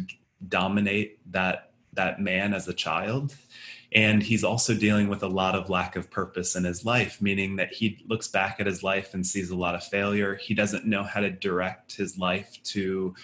[0.48, 3.36] dominate that that man as a child
[3.94, 7.56] And he's also dealing with a lot of lack of purpose in his life, meaning
[7.56, 10.36] that he looks back at his life and sees a lot of failure.
[10.36, 13.16] He doesn't know how to direct his life to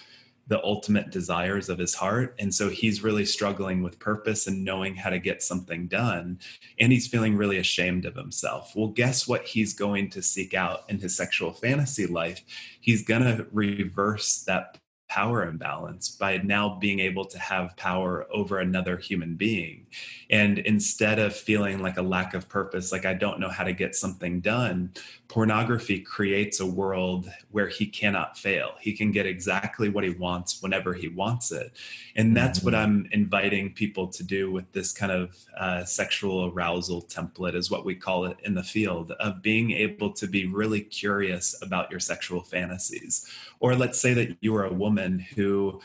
[0.46, 2.34] the ultimate desires of his heart.
[2.38, 6.38] And so he's really struggling with purpose and knowing how to get something done.
[6.78, 8.72] And he's feeling really ashamed of himself.
[8.76, 12.42] Well, guess what he's going to seek out in his sexual fantasy life?
[12.80, 14.78] He's going to reverse that
[15.08, 19.86] power imbalance by now being able to have power over another human being.
[20.30, 23.72] And instead of feeling like a lack of purpose, like I don't know how to
[23.72, 24.92] get something done,
[25.28, 28.72] pornography creates a world where he cannot fail.
[28.80, 31.72] He can get exactly what he wants whenever he wants it.
[32.16, 32.66] And that's mm-hmm.
[32.66, 37.70] what I'm inviting people to do with this kind of uh, sexual arousal template, is
[37.70, 41.90] what we call it in the field, of being able to be really curious about
[41.90, 43.28] your sexual fantasies.
[43.60, 45.80] Or let's say that you are a woman who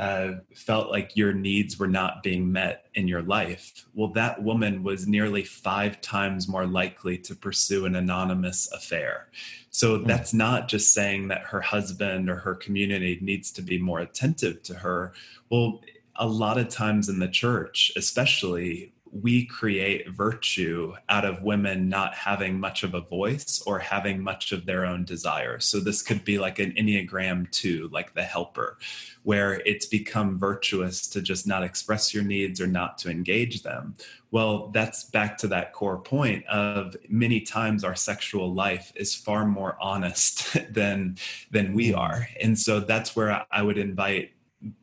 [0.00, 4.82] uh, felt like your needs were not being met in your life, well, that woman
[4.82, 9.28] was nearly five times more likely to pursue an anonymous affair.
[9.68, 10.06] So mm.
[10.06, 14.62] that's not just saying that her husband or her community needs to be more attentive
[14.64, 15.12] to her.
[15.50, 15.82] Well,
[16.16, 22.14] a lot of times in the church, especially, we create virtue out of women not
[22.14, 25.58] having much of a voice or having much of their own desire.
[25.58, 28.78] So this could be like an Enneagram 2, like the helper,
[29.24, 33.96] where it's become virtuous to just not express your needs or not to engage them.
[34.30, 39.44] Well, that's back to that core point of many times our sexual life is far
[39.44, 41.16] more honest than
[41.50, 41.98] than we mm.
[41.98, 42.28] are.
[42.40, 44.32] And so that's where I would invite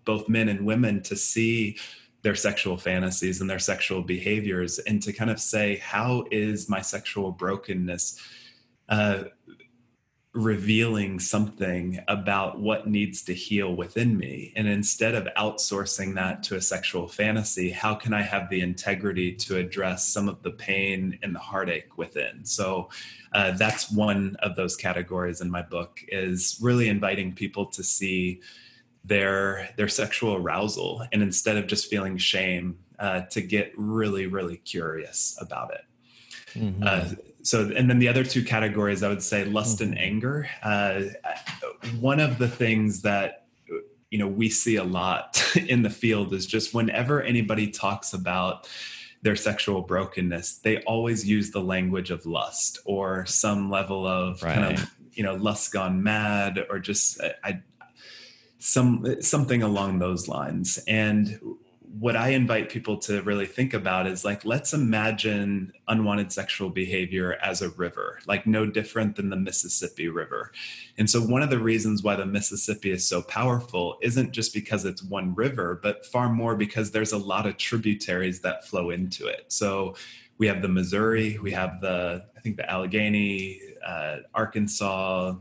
[0.03, 1.77] both men and women to see
[2.27, 6.81] their sexual fantasies and their sexual behaviors and to kind of say how is my
[6.81, 8.21] sexual brokenness
[8.89, 9.23] uh,
[10.33, 14.51] revealing something about what needs to heal within me?
[14.57, 19.31] And instead of outsourcing that to a sexual fantasy how can i have the integrity
[19.33, 22.43] to address some of the pain and the heartache within?
[22.43, 22.89] So
[23.31, 28.41] uh, that's one of those categories in my book is really inviting people to see
[29.07, 34.57] their their sexual arousal and instead of just feeling shame uh, to get really really
[34.57, 36.83] curious about it mm-hmm.
[36.85, 37.09] uh,
[37.41, 39.93] so and then the other two categories i would say lust mm-hmm.
[39.93, 41.01] and anger uh,
[41.99, 43.45] one of the things that
[44.09, 48.69] you know we see a lot in the field is just whenever anybody talks about
[49.21, 54.53] their sexual brokenness they always use the language of lust or some level of right.
[54.53, 57.61] kind of you know lust gone mad or just I,
[58.59, 61.39] some something along those lines and
[61.99, 67.37] what I invite people to really think about is like, let's imagine unwanted sexual behavior
[67.41, 70.51] as a river, like no different than the Mississippi River.
[70.97, 74.85] And so, one of the reasons why the Mississippi is so powerful isn't just because
[74.85, 79.27] it's one river, but far more because there's a lot of tributaries that flow into
[79.27, 79.45] it.
[79.47, 79.95] So,
[80.37, 85.35] we have the Missouri, we have the, I think the Allegheny, uh, Arkansas,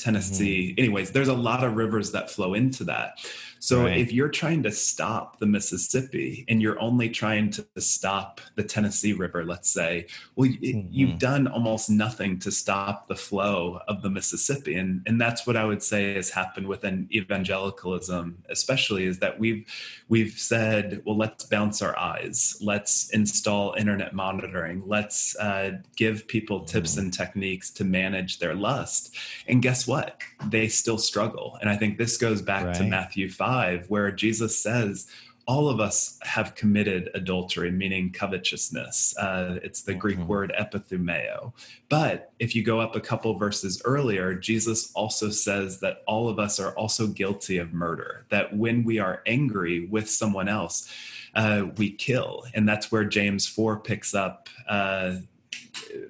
[0.00, 0.70] Tennessee.
[0.70, 0.80] Mm-hmm.
[0.80, 3.18] Anyways, there's a lot of rivers that flow into that.
[3.62, 3.98] So right.
[3.98, 9.12] if you're trying to stop the Mississippi and you're only trying to stop the Tennessee
[9.12, 10.88] River, let's say, well, mm-hmm.
[10.90, 14.76] you've done almost nothing to stop the flow of the Mississippi.
[14.76, 19.66] And, and that's what I would say has happened within evangelicalism, especially is that we've,
[20.08, 22.56] we've said, well, let's bounce our eyes.
[22.62, 24.84] Let's install internet monitoring.
[24.86, 27.00] Let's uh, give people tips mm-hmm.
[27.00, 29.14] and techniques to manage their lust.
[29.46, 30.22] And guess what?
[30.46, 31.58] They still struggle.
[31.60, 32.74] And I think this goes back right.
[32.76, 35.06] to Matthew 5 5, where Jesus says,
[35.46, 39.16] all of us have committed adultery, meaning covetousness.
[39.16, 40.28] Uh, it's the Greek mm-hmm.
[40.28, 41.52] word epithumeo.
[41.88, 46.38] But if you go up a couple verses earlier, Jesus also says that all of
[46.38, 50.88] us are also guilty of murder, that when we are angry with someone else,
[51.34, 52.44] uh, we kill.
[52.54, 54.48] And that's where James 4 picks up.
[54.68, 55.14] Uh,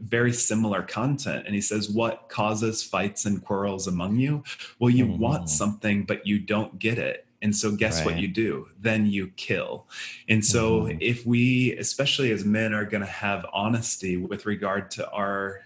[0.01, 4.43] very similar content and he says what causes fights and quarrels among you
[4.79, 5.19] well you mm-hmm.
[5.19, 8.07] want something but you don't get it and so, guess right.
[8.07, 8.69] what you do?
[8.79, 9.87] Then you kill.
[10.29, 10.99] And so, mm-hmm.
[11.01, 15.61] if we, especially as men, are going to have honesty with regard to our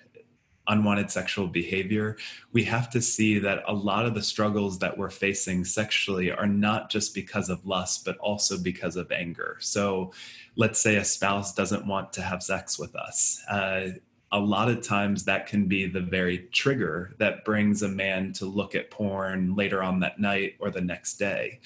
[0.68, 2.16] unwanted sexual behavior,
[2.52, 6.46] we have to see that a lot of the struggles that we're facing sexually are
[6.46, 9.56] not just because of lust, but also because of anger.
[9.60, 10.12] So,
[10.56, 13.42] let's say a spouse doesn't want to have sex with us.
[13.48, 13.88] Uh,
[14.34, 18.46] a lot of times that can be the very trigger that brings a man to
[18.46, 21.60] look at porn later on that night or the next day.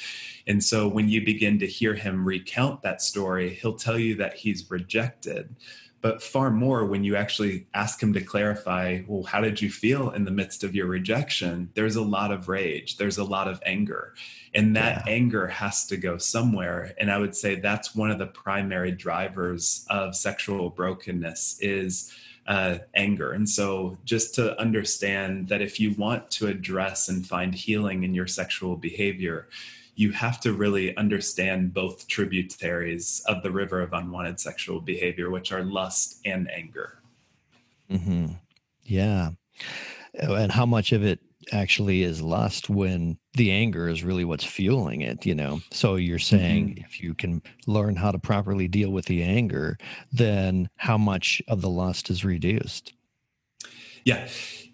[0.46, 4.34] And so when you begin to hear him recount that story, he'll tell you that
[4.34, 5.56] he's rejected.
[6.00, 10.10] But far more when you actually ask him to clarify well how did you feel
[10.10, 13.60] in the midst of your rejection there's a lot of rage there's a lot of
[13.64, 14.14] anger
[14.54, 15.12] and that yeah.
[15.12, 19.86] anger has to go somewhere and i would say that's one of the primary drivers
[19.90, 22.12] of sexual brokenness is
[22.48, 23.32] uh, anger.
[23.32, 28.14] And so, just to understand that if you want to address and find healing in
[28.14, 29.48] your sexual behavior,
[29.98, 35.50] you have to really understand both tributaries of the river of unwanted sexual behavior, which
[35.50, 37.00] are lust and anger.
[37.90, 38.26] Mm-hmm.
[38.84, 39.30] Yeah.
[40.14, 41.18] And how much of it
[41.50, 45.60] actually is lust when the anger is really what's fueling it, you know?
[45.72, 46.84] So you're saying mm-hmm.
[46.84, 49.78] if you can learn how to properly deal with the anger,
[50.12, 52.92] then how much of the lust is reduced?
[54.04, 54.28] Yeah,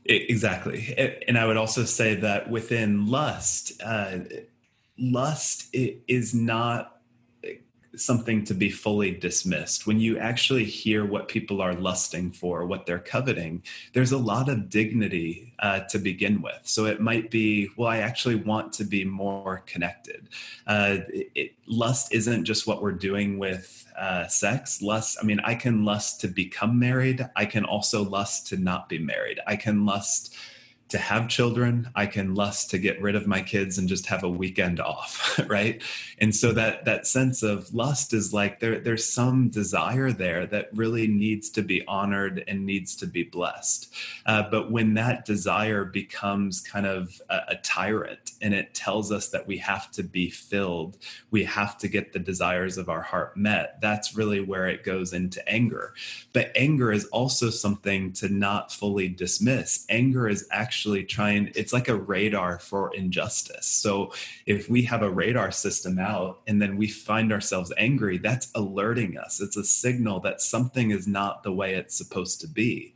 [0.05, 1.23] exactly.
[1.27, 4.19] And I would also say that within lust, uh,
[4.99, 6.95] lust is not
[7.97, 9.87] something to be fully dismissed.
[9.87, 14.49] When you actually hear what people are lusting for, what they're coveting, there's a lot
[14.49, 16.61] of dignity uh, to begin with.
[16.65, 20.29] So it might be, well, I actually want to be more connected.
[20.67, 24.83] Uh, it, lust isn't just what we're doing with uh, sex.
[24.83, 27.29] Lust, I mean, I can lust to become married.
[27.37, 29.41] I can also lust to not be married.
[29.47, 30.35] I can lust
[30.95, 34.23] to have children i can lust to get rid of my kids and just have
[34.23, 35.83] a weekend off right?
[36.19, 40.71] And so that that sense of lust is like there there's some desire there that
[40.75, 43.93] really needs to be honored and needs to be blessed.
[44.27, 49.29] Uh, but when that desire becomes kind of a, a tyrant and it tells us
[49.29, 50.97] that we have to be filled
[51.31, 55.13] we have to get the desires of our heart met that's really where it goes
[55.13, 55.95] into anger.
[56.33, 59.87] But anger is also something to not fully dismiss.
[59.89, 63.67] Anger is actually actually trying it's like a radar for injustice.
[63.67, 64.13] So
[64.45, 69.17] if we have a radar system out and then we find ourselves angry that's alerting
[69.17, 69.41] us.
[69.41, 72.95] It's a signal that something is not the way it's supposed to be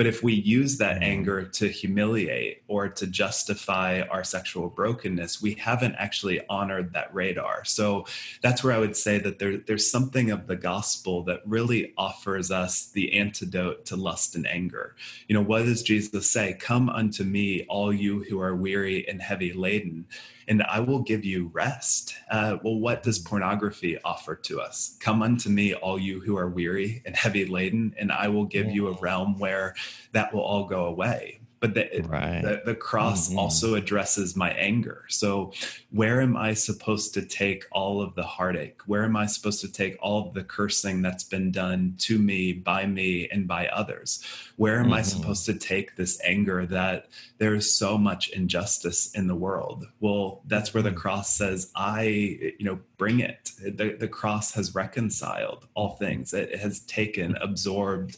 [0.00, 1.12] but if we use that mm-hmm.
[1.12, 7.66] anger to humiliate or to justify our sexual brokenness we haven't actually honored that radar.
[7.66, 8.06] So
[8.40, 12.50] that's where i would say that there, there's something of the gospel that really offers
[12.50, 14.96] us the antidote to lust and anger.
[15.28, 16.54] You know what does jesus say?
[16.54, 20.06] Come unto me, all you who are weary and heavy laden,
[20.50, 22.16] and I will give you rest.
[22.28, 24.96] Uh, well, what does pornography offer to us?
[24.98, 28.68] Come unto me, all you who are weary and heavy laden, and I will give
[28.68, 29.76] you a realm where
[30.12, 32.40] that will all go away but the, right.
[32.42, 33.38] the, the, cross mm-hmm.
[33.38, 35.52] also addresses my anger so
[35.90, 39.70] where am i supposed to take all of the heartache where am i supposed to
[39.70, 44.24] take all of the cursing that's been done to me by me and by others
[44.56, 44.94] where am mm-hmm.
[44.94, 47.08] i supposed to take this anger that
[47.38, 50.98] there is so much injustice in the world well that's where the mm-hmm.
[50.98, 56.58] cross says i you know bring it the, the cross has reconciled all things it
[56.58, 58.16] has taken absorbed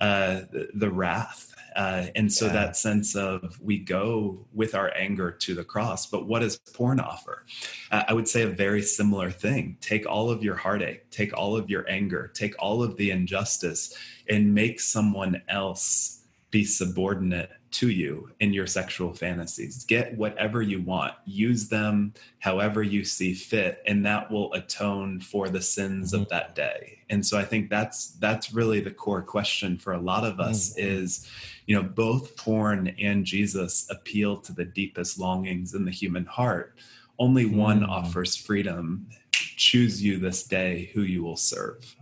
[0.00, 2.52] uh, the, the wrath uh, and so yeah.
[2.52, 6.06] that sense of we go with our anger to the cross.
[6.06, 7.44] But what does porn offer?
[7.90, 9.76] Uh, I would say a very similar thing.
[9.80, 13.96] Take all of your heartache, take all of your anger, take all of the injustice,
[14.28, 19.84] and make someone else be subordinate to you in your sexual fantasies.
[19.84, 25.48] Get whatever you want, use them however you see fit, and that will atone for
[25.48, 26.22] the sins mm-hmm.
[26.22, 26.98] of that day.
[27.08, 30.70] And so I think that's that's really the core question for a lot of us
[30.70, 30.86] mm-hmm.
[30.86, 31.26] is,
[31.66, 36.74] you know, both porn and Jesus appeal to the deepest longings in the human heart.
[37.18, 37.56] Only mm-hmm.
[37.56, 39.06] one offers freedom.
[39.32, 41.96] Choose you this day who you will serve.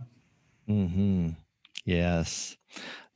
[0.67, 1.29] Hmm.
[1.85, 2.57] Yes.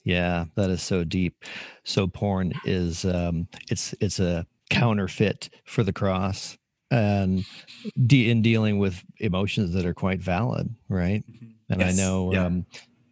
[0.03, 1.43] Yeah, that is so deep.
[1.83, 6.57] So porn is um, it's it's a counterfeit for the cross,
[6.91, 7.43] and
[8.05, 11.23] de- in dealing with emotions that are quite valid, right?
[11.27, 11.45] Mm-hmm.
[11.69, 11.93] And yes.
[11.93, 12.45] I know yeah.
[12.45, 12.65] um,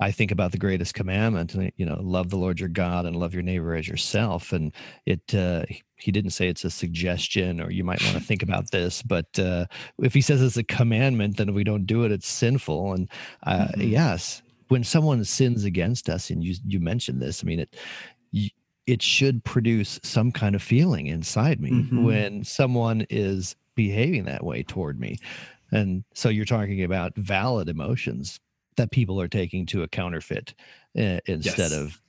[0.04, 3.34] I think about the greatest commandment, you know, love the Lord your God and love
[3.34, 4.52] your neighbor as yourself.
[4.52, 4.74] And
[5.06, 5.64] it, uh,
[5.96, 9.40] he didn't say it's a suggestion or you might want to think about this, but
[9.40, 9.66] uh,
[10.00, 12.92] if he says it's a commandment, then we don't do it, it's sinful.
[12.94, 13.10] And
[13.44, 13.82] uh, mm-hmm.
[13.82, 17.74] yes, when someone sins against us, and you you mentioned this, I mean it.
[18.86, 22.04] it should produce some kind of feeling inside me mm-hmm.
[22.04, 25.18] when someone is behaving that way toward me.
[25.72, 28.42] And so you're talking about valid emotions
[28.76, 30.54] that people are taking to a counterfeit
[30.98, 31.74] uh, instead yes.
[31.74, 32.00] of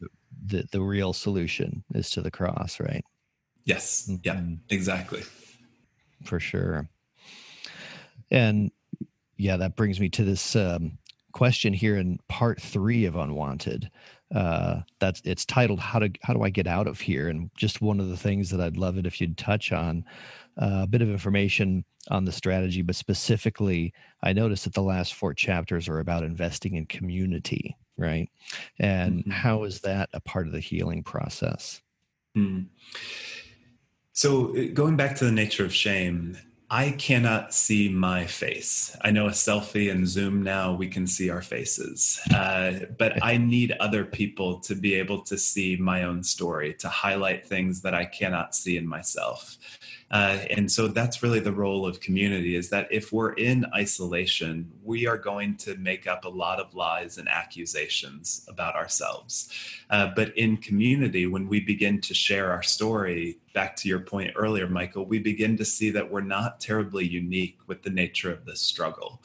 [0.46, 3.04] the, the real solution is to the cross, right?
[3.64, 4.08] Yes.
[4.08, 4.16] Mm-hmm.
[4.24, 5.22] Yeah, exactly.
[6.24, 6.88] For sure.
[8.30, 8.70] And
[9.36, 10.98] yeah, that brings me to this um,
[11.32, 13.90] question here in part three of Unwanted.
[14.34, 17.82] Uh, that's it's titled "How to How do I Get Out of Here?" And just
[17.82, 20.04] one of the things that I'd love it if you'd touch on
[20.60, 23.92] uh, a bit of information on the strategy, but specifically,
[24.22, 28.28] I noticed that the last four chapters are about investing in community, right?
[28.78, 29.30] And mm-hmm.
[29.30, 31.80] how is that a part of the healing process?
[32.36, 32.66] Mm.
[34.12, 36.36] So, uh, going back to the nature of shame,
[36.70, 38.96] I cannot see my face.
[39.02, 42.20] I know a selfie and Zoom now, we can see our faces.
[42.34, 46.88] Uh, but I need other people to be able to see my own story, to
[46.88, 49.56] highlight things that I cannot see in myself.
[50.10, 54.70] Uh, and so that's really the role of community is that if we're in isolation,
[54.82, 59.48] we are going to make up a lot of lies and accusations about ourselves.
[59.90, 64.32] Uh, but in community, when we begin to share our story, back to your point
[64.36, 68.44] earlier, Michael, we begin to see that we're not terribly unique with the nature of
[68.44, 69.22] this struggle.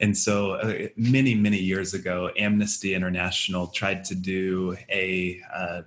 [0.00, 5.82] And so, uh, many, many years ago, Amnesty International tried to do a, uh,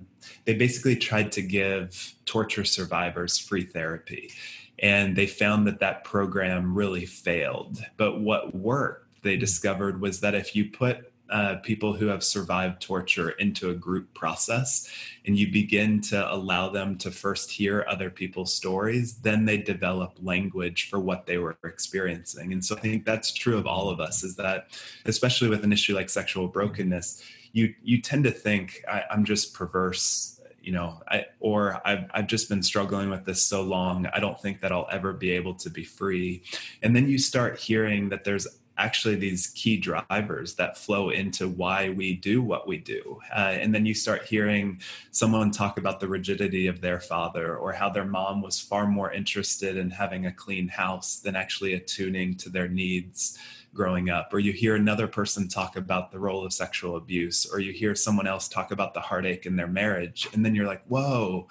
[0.46, 4.32] they basically tried to give torture survivors free therapy.
[4.80, 7.84] And they found that that program really failed.
[7.98, 12.82] But what worked, they discovered, was that if you put uh, people who have survived
[12.82, 14.90] torture into a group process
[15.26, 20.14] and you begin to allow them to first hear other people's stories, then they develop
[20.22, 22.52] language for what they were experiencing.
[22.52, 24.68] And so I think that's true of all of us is that,
[25.06, 29.54] especially with an issue like sexual brokenness, you, you tend to think, I, I'm just
[29.54, 30.30] perverse
[30.62, 34.40] you know i or I've, I've just been struggling with this so long i don't
[34.40, 36.42] think that i'll ever be able to be free
[36.82, 38.48] and then you start hearing that there's
[38.78, 43.20] actually these key drivers that flow into why we do what we do.
[43.36, 47.72] Uh, and then you start hearing someone talk about the rigidity of their father or
[47.72, 52.36] how their mom was far more interested in having a clean house than actually attuning
[52.36, 53.38] to their needs
[53.74, 57.60] growing up or you hear another person talk about the role of sexual abuse or
[57.60, 60.84] you hear someone else talk about the heartache in their marriage and then you're like
[60.86, 61.48] whoa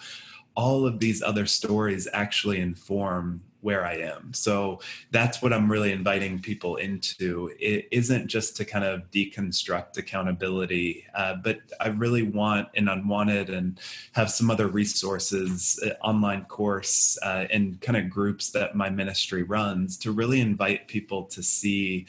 [0.55, 4.35] all of these other stories actually inform where I am.
[4.35, 7.51] So that's what I'm really inviting people into.
[7.59, 13.51] It isn't just to kind of deconstruct accountability, uh, but I really want an unwanted
[13.51, 13.81] and
[14.13, 19.43] have some other resources, uh, online course, uh, and kind of groups that my ministry
[19.45, 22.07] runs to really invite people to see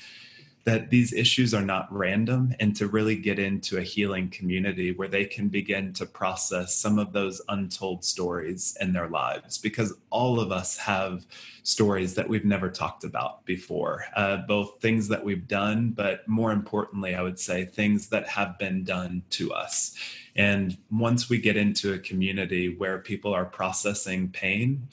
[0.65, 5.09] that these issues are not random and to really get into a healing community where
[5.09, 9.57] they can begin to process some of those untold stories in their lives.
[9.57, 11.25] Because all of us have
[11.63, 16.51] stories that we've never talked about before uh, both things that we've done but more
[16.51, 19.95] importantly i would say things that have been done to us.
[20.35, 24.87] And once we get into a community where people are processing pain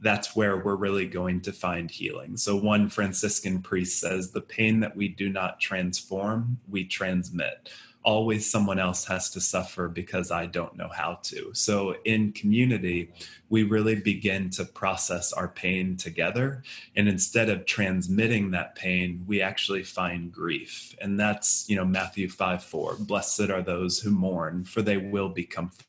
[0.00, 2.36] that's where we're really going to find healing.
[2.36, 7.70] So, one Franciscan priest says, The pain that we do not transform, we transmit.
[8.02, 11.50] Always someone else has to suffer because I don't know how to.
[11.52, 13.12] So, in community,
[13.50, 16.62] we really begin to process our pain together.
[16.96, 20.94] And instead of transmitting that pain, we actually find grief.
[21.02, 22.96] And that's, you know, Matthew 5 4.
[23.00, 25.84] Blessed are those who mourn, for they will be comforted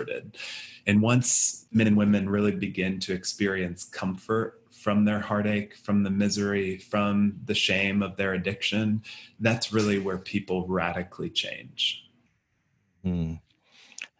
[0.00, 0.36] comforted.
[0.86, 6.10] And once men and women really begin to experience comfort from their heartache, from the
[6.10, 9.02] misery, from the shame of their addiction,
[9.40, 12.04] that's really where people radically change.
[13.04, 13.40] Mm.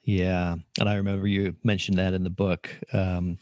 [0.05, 0.57] Yeah.
[0.79, 3.39] And I remember you mentioned that in the book um,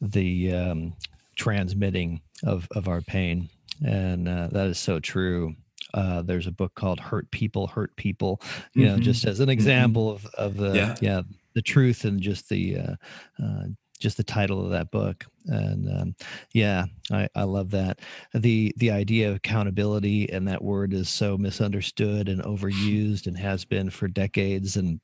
[0.00, 0.94] the um,
[1.36, 3.48] transmitting of, of our pain.
[3.84, 5.54] And uh, that is so true.
[5.94, 8.40] Uh, there's a book called Hurt People, Hurt People,
[8.72, 8.96] you mm-hmm.
[8.96, 9.50] know, just as an mm-hmm.
[9.50, 10.26] example mm-hmm.
[10.26, 10.96] of, of the, yeah.
[11.00, 11.22] yeah
[11.54, 12.94] the truth and just the uh,
[13.42, 13.64] uh,
[14.02, 16.14] just the title of that book and um,
[16.52, 18.00] yeah I, I love that.
[18.34, 23.64] The the idea of accountability and that word is so misunderstood and overused and has
[23.64, 25.00] been for decades and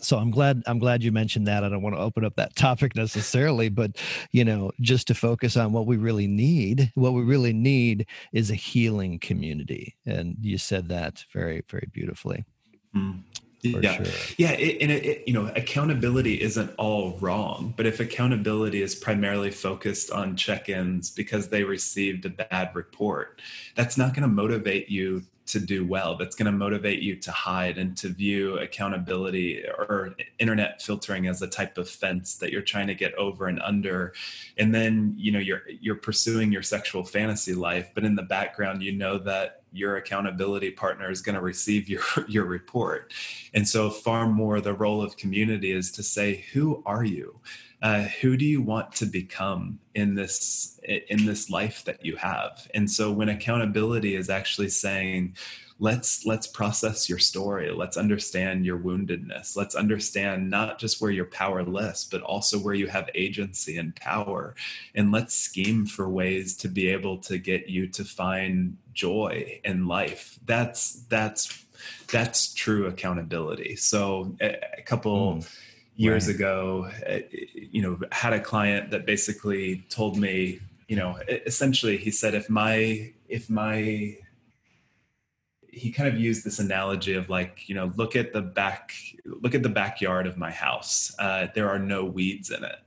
[0.00, 1.62] so i'm glad i'm glad you mentioned that.
[1.62, 3.96] I don't want to open up that topic necessarily but
[4.32, 8.50] you know just to focus on what we really need what we really need is
[8.50, 12.44] a healing community and you said that very very beautifully.
[12.94, 13.22] Mm
[13.68, 14.02] yeah.
[14.02, 14.34] sure.
[14.36, 18.94] yeah it, and it, it, you know accountability isn't all wrong but if accountability is
[18.94, 23.40] primarily focused on check-ins because they received a bad report
[23.74, 26.16] that's not going to motivate you to do well.
[26.16, 31.40] That's going to motivate you to hide and to view accountability or internet filtering as
[31.40, 34.12] a type of fence that you're trying to get over and under.
[34.58, 38.82] And then you know you're you're pursuing your sexual fantasy life but in the background
[38.82, 43.12] you know that your accountability partner is going to receive your your report.
[43.54, 47.40] And so far more the role of community is to say who are you?
[47.82, 52.66] Uh, who do you want to become in this in this life that you have?
[52.74, 55.36] And so when accountability is actually saying
[55.78, 57.70] let's let's process your story.
[57.70, 59.56] Let's understand your woundedness.
[59.56, 64.54] Let's understand not just where you're powerless but also where you have agency and power.
[64.94, 69.86] And let's scheme for ways to be able to get you to find joy in
[69.86, 70.38] life.
[70.46, 71.64] That's that's
[72.08, 73.76] that's true accountability.
[73.76, 75.56] So a, a couple mm,
[75.96, 76.36] years right.
[76.36, 77.18] ago uh,
[77.54, 82.48] you know had a client that basically told me you know essentially he said if
[82.50, 84.16] my if my
[85.76, 89.54] he kind of used this analogy of like you know look at the back look
[89.54, 91.14] at the backyard of my house.
[91.18, 92.78] Uh, there are no weeds in it.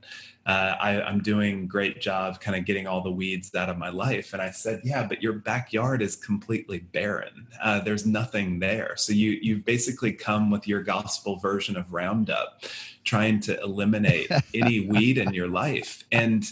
[0.46, 3.90] Uh, I, am doing great job kind of getting all the weeds out of my
[3.90, 4.32] life.
[4.32, 7.46] And i said yeah but your backyard is completely barren.
[7.62, 8.96] Uh, there's nothing there.
[8.96, 12.64] So you you've basically come with your gospel version of roundup
[13.04, 16.02] trying to eliminate any weed in your life.
[16.10, 16.44] And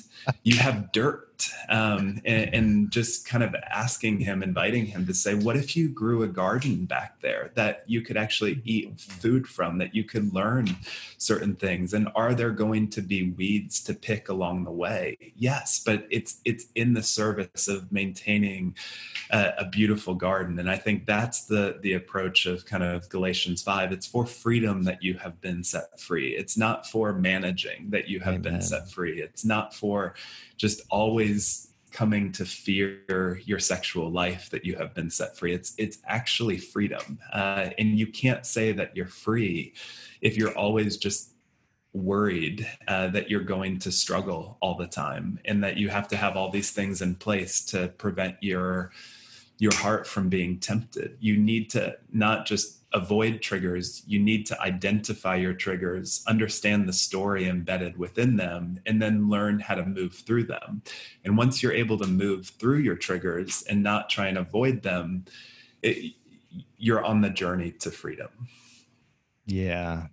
[0.43, 1.29] you have dirt
[1.69, 5.89] um, and, and, just kind of asking him, inviting him to say, What if you
[5.89, 10.33] grew a garden back there that you could actually eat food from, that you could
[10.35, 10.77] learn
[11.19, 11.93] certain things?
[11.93, 15.17] And are there going to be weeds to pick along the way?
[15.37, 18.75] Yes, but it's it's in the service of maintaining
[19.31, 20.59] a, a beautiful garden.
[20.59, 23.93] And I think that's the the approach of kind of Galatians 5.
[23.93, 26.35] It's for freedom that you have been set free.
[26.35, 28.55] It's not for managing that you have Amen.
[28.55, 29.21] been set free.
[29.21, 30.08] It's not for
[30.57, 35.55] just always coming to fear your sexual life that you have been set free.
[35.55, 37.19] It's it's actually freedom.
[37.33, 39.75] Uh, and you can't say that you're free
[40.21, 41.35] if you're always just
[41.93, 46.17] worried uh, that you're going to struggle all the time and that you have to
[46.17, 48.93] have all these things in place to prevent your
[49.59, 51.17] your heart from being tempted.
[51.21, 56.93] You need to not just avoid triggers, you need to identify your triggers, understand the
[56.93, 60.83] story embedded within them, and then learn how to move through them.
[61.25, 65.27] And once you're able to move through your triggers and not try and avoid them,
[65.83, 66.15] it,
[66.79, 68.29] you're on the journey to freedom.
[69.45, 70.07] Yeah.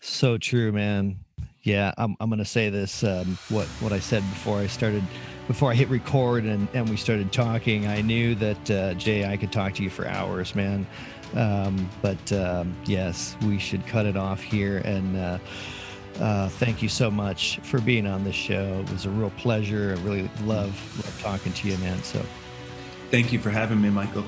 [0.00, 1.20] So true, man.
[1.62, 3.04] Yeah, I'm, I'm going to say this.
[3.04, 5.04] Um, what what I said before I started,
[5.46, 9.36] before I hit record and, and we started talking, I knew that uh, Jay, I
[9.36, 10.86] could talk to you for hours, man.
[11.34, 14.78] Um, but um, yes, we should cut it off here.
[14.78, 15.38] And uh,
[16.18, 18.84] uh, thank you so much for being on the show.
[18.86, 19.96] It was a real pleasure.
[19.96, 22.02] I really love, love talking to you, man.
[22.02, 22.24] So
[23.10, 24.24] thank you for having me, Michael.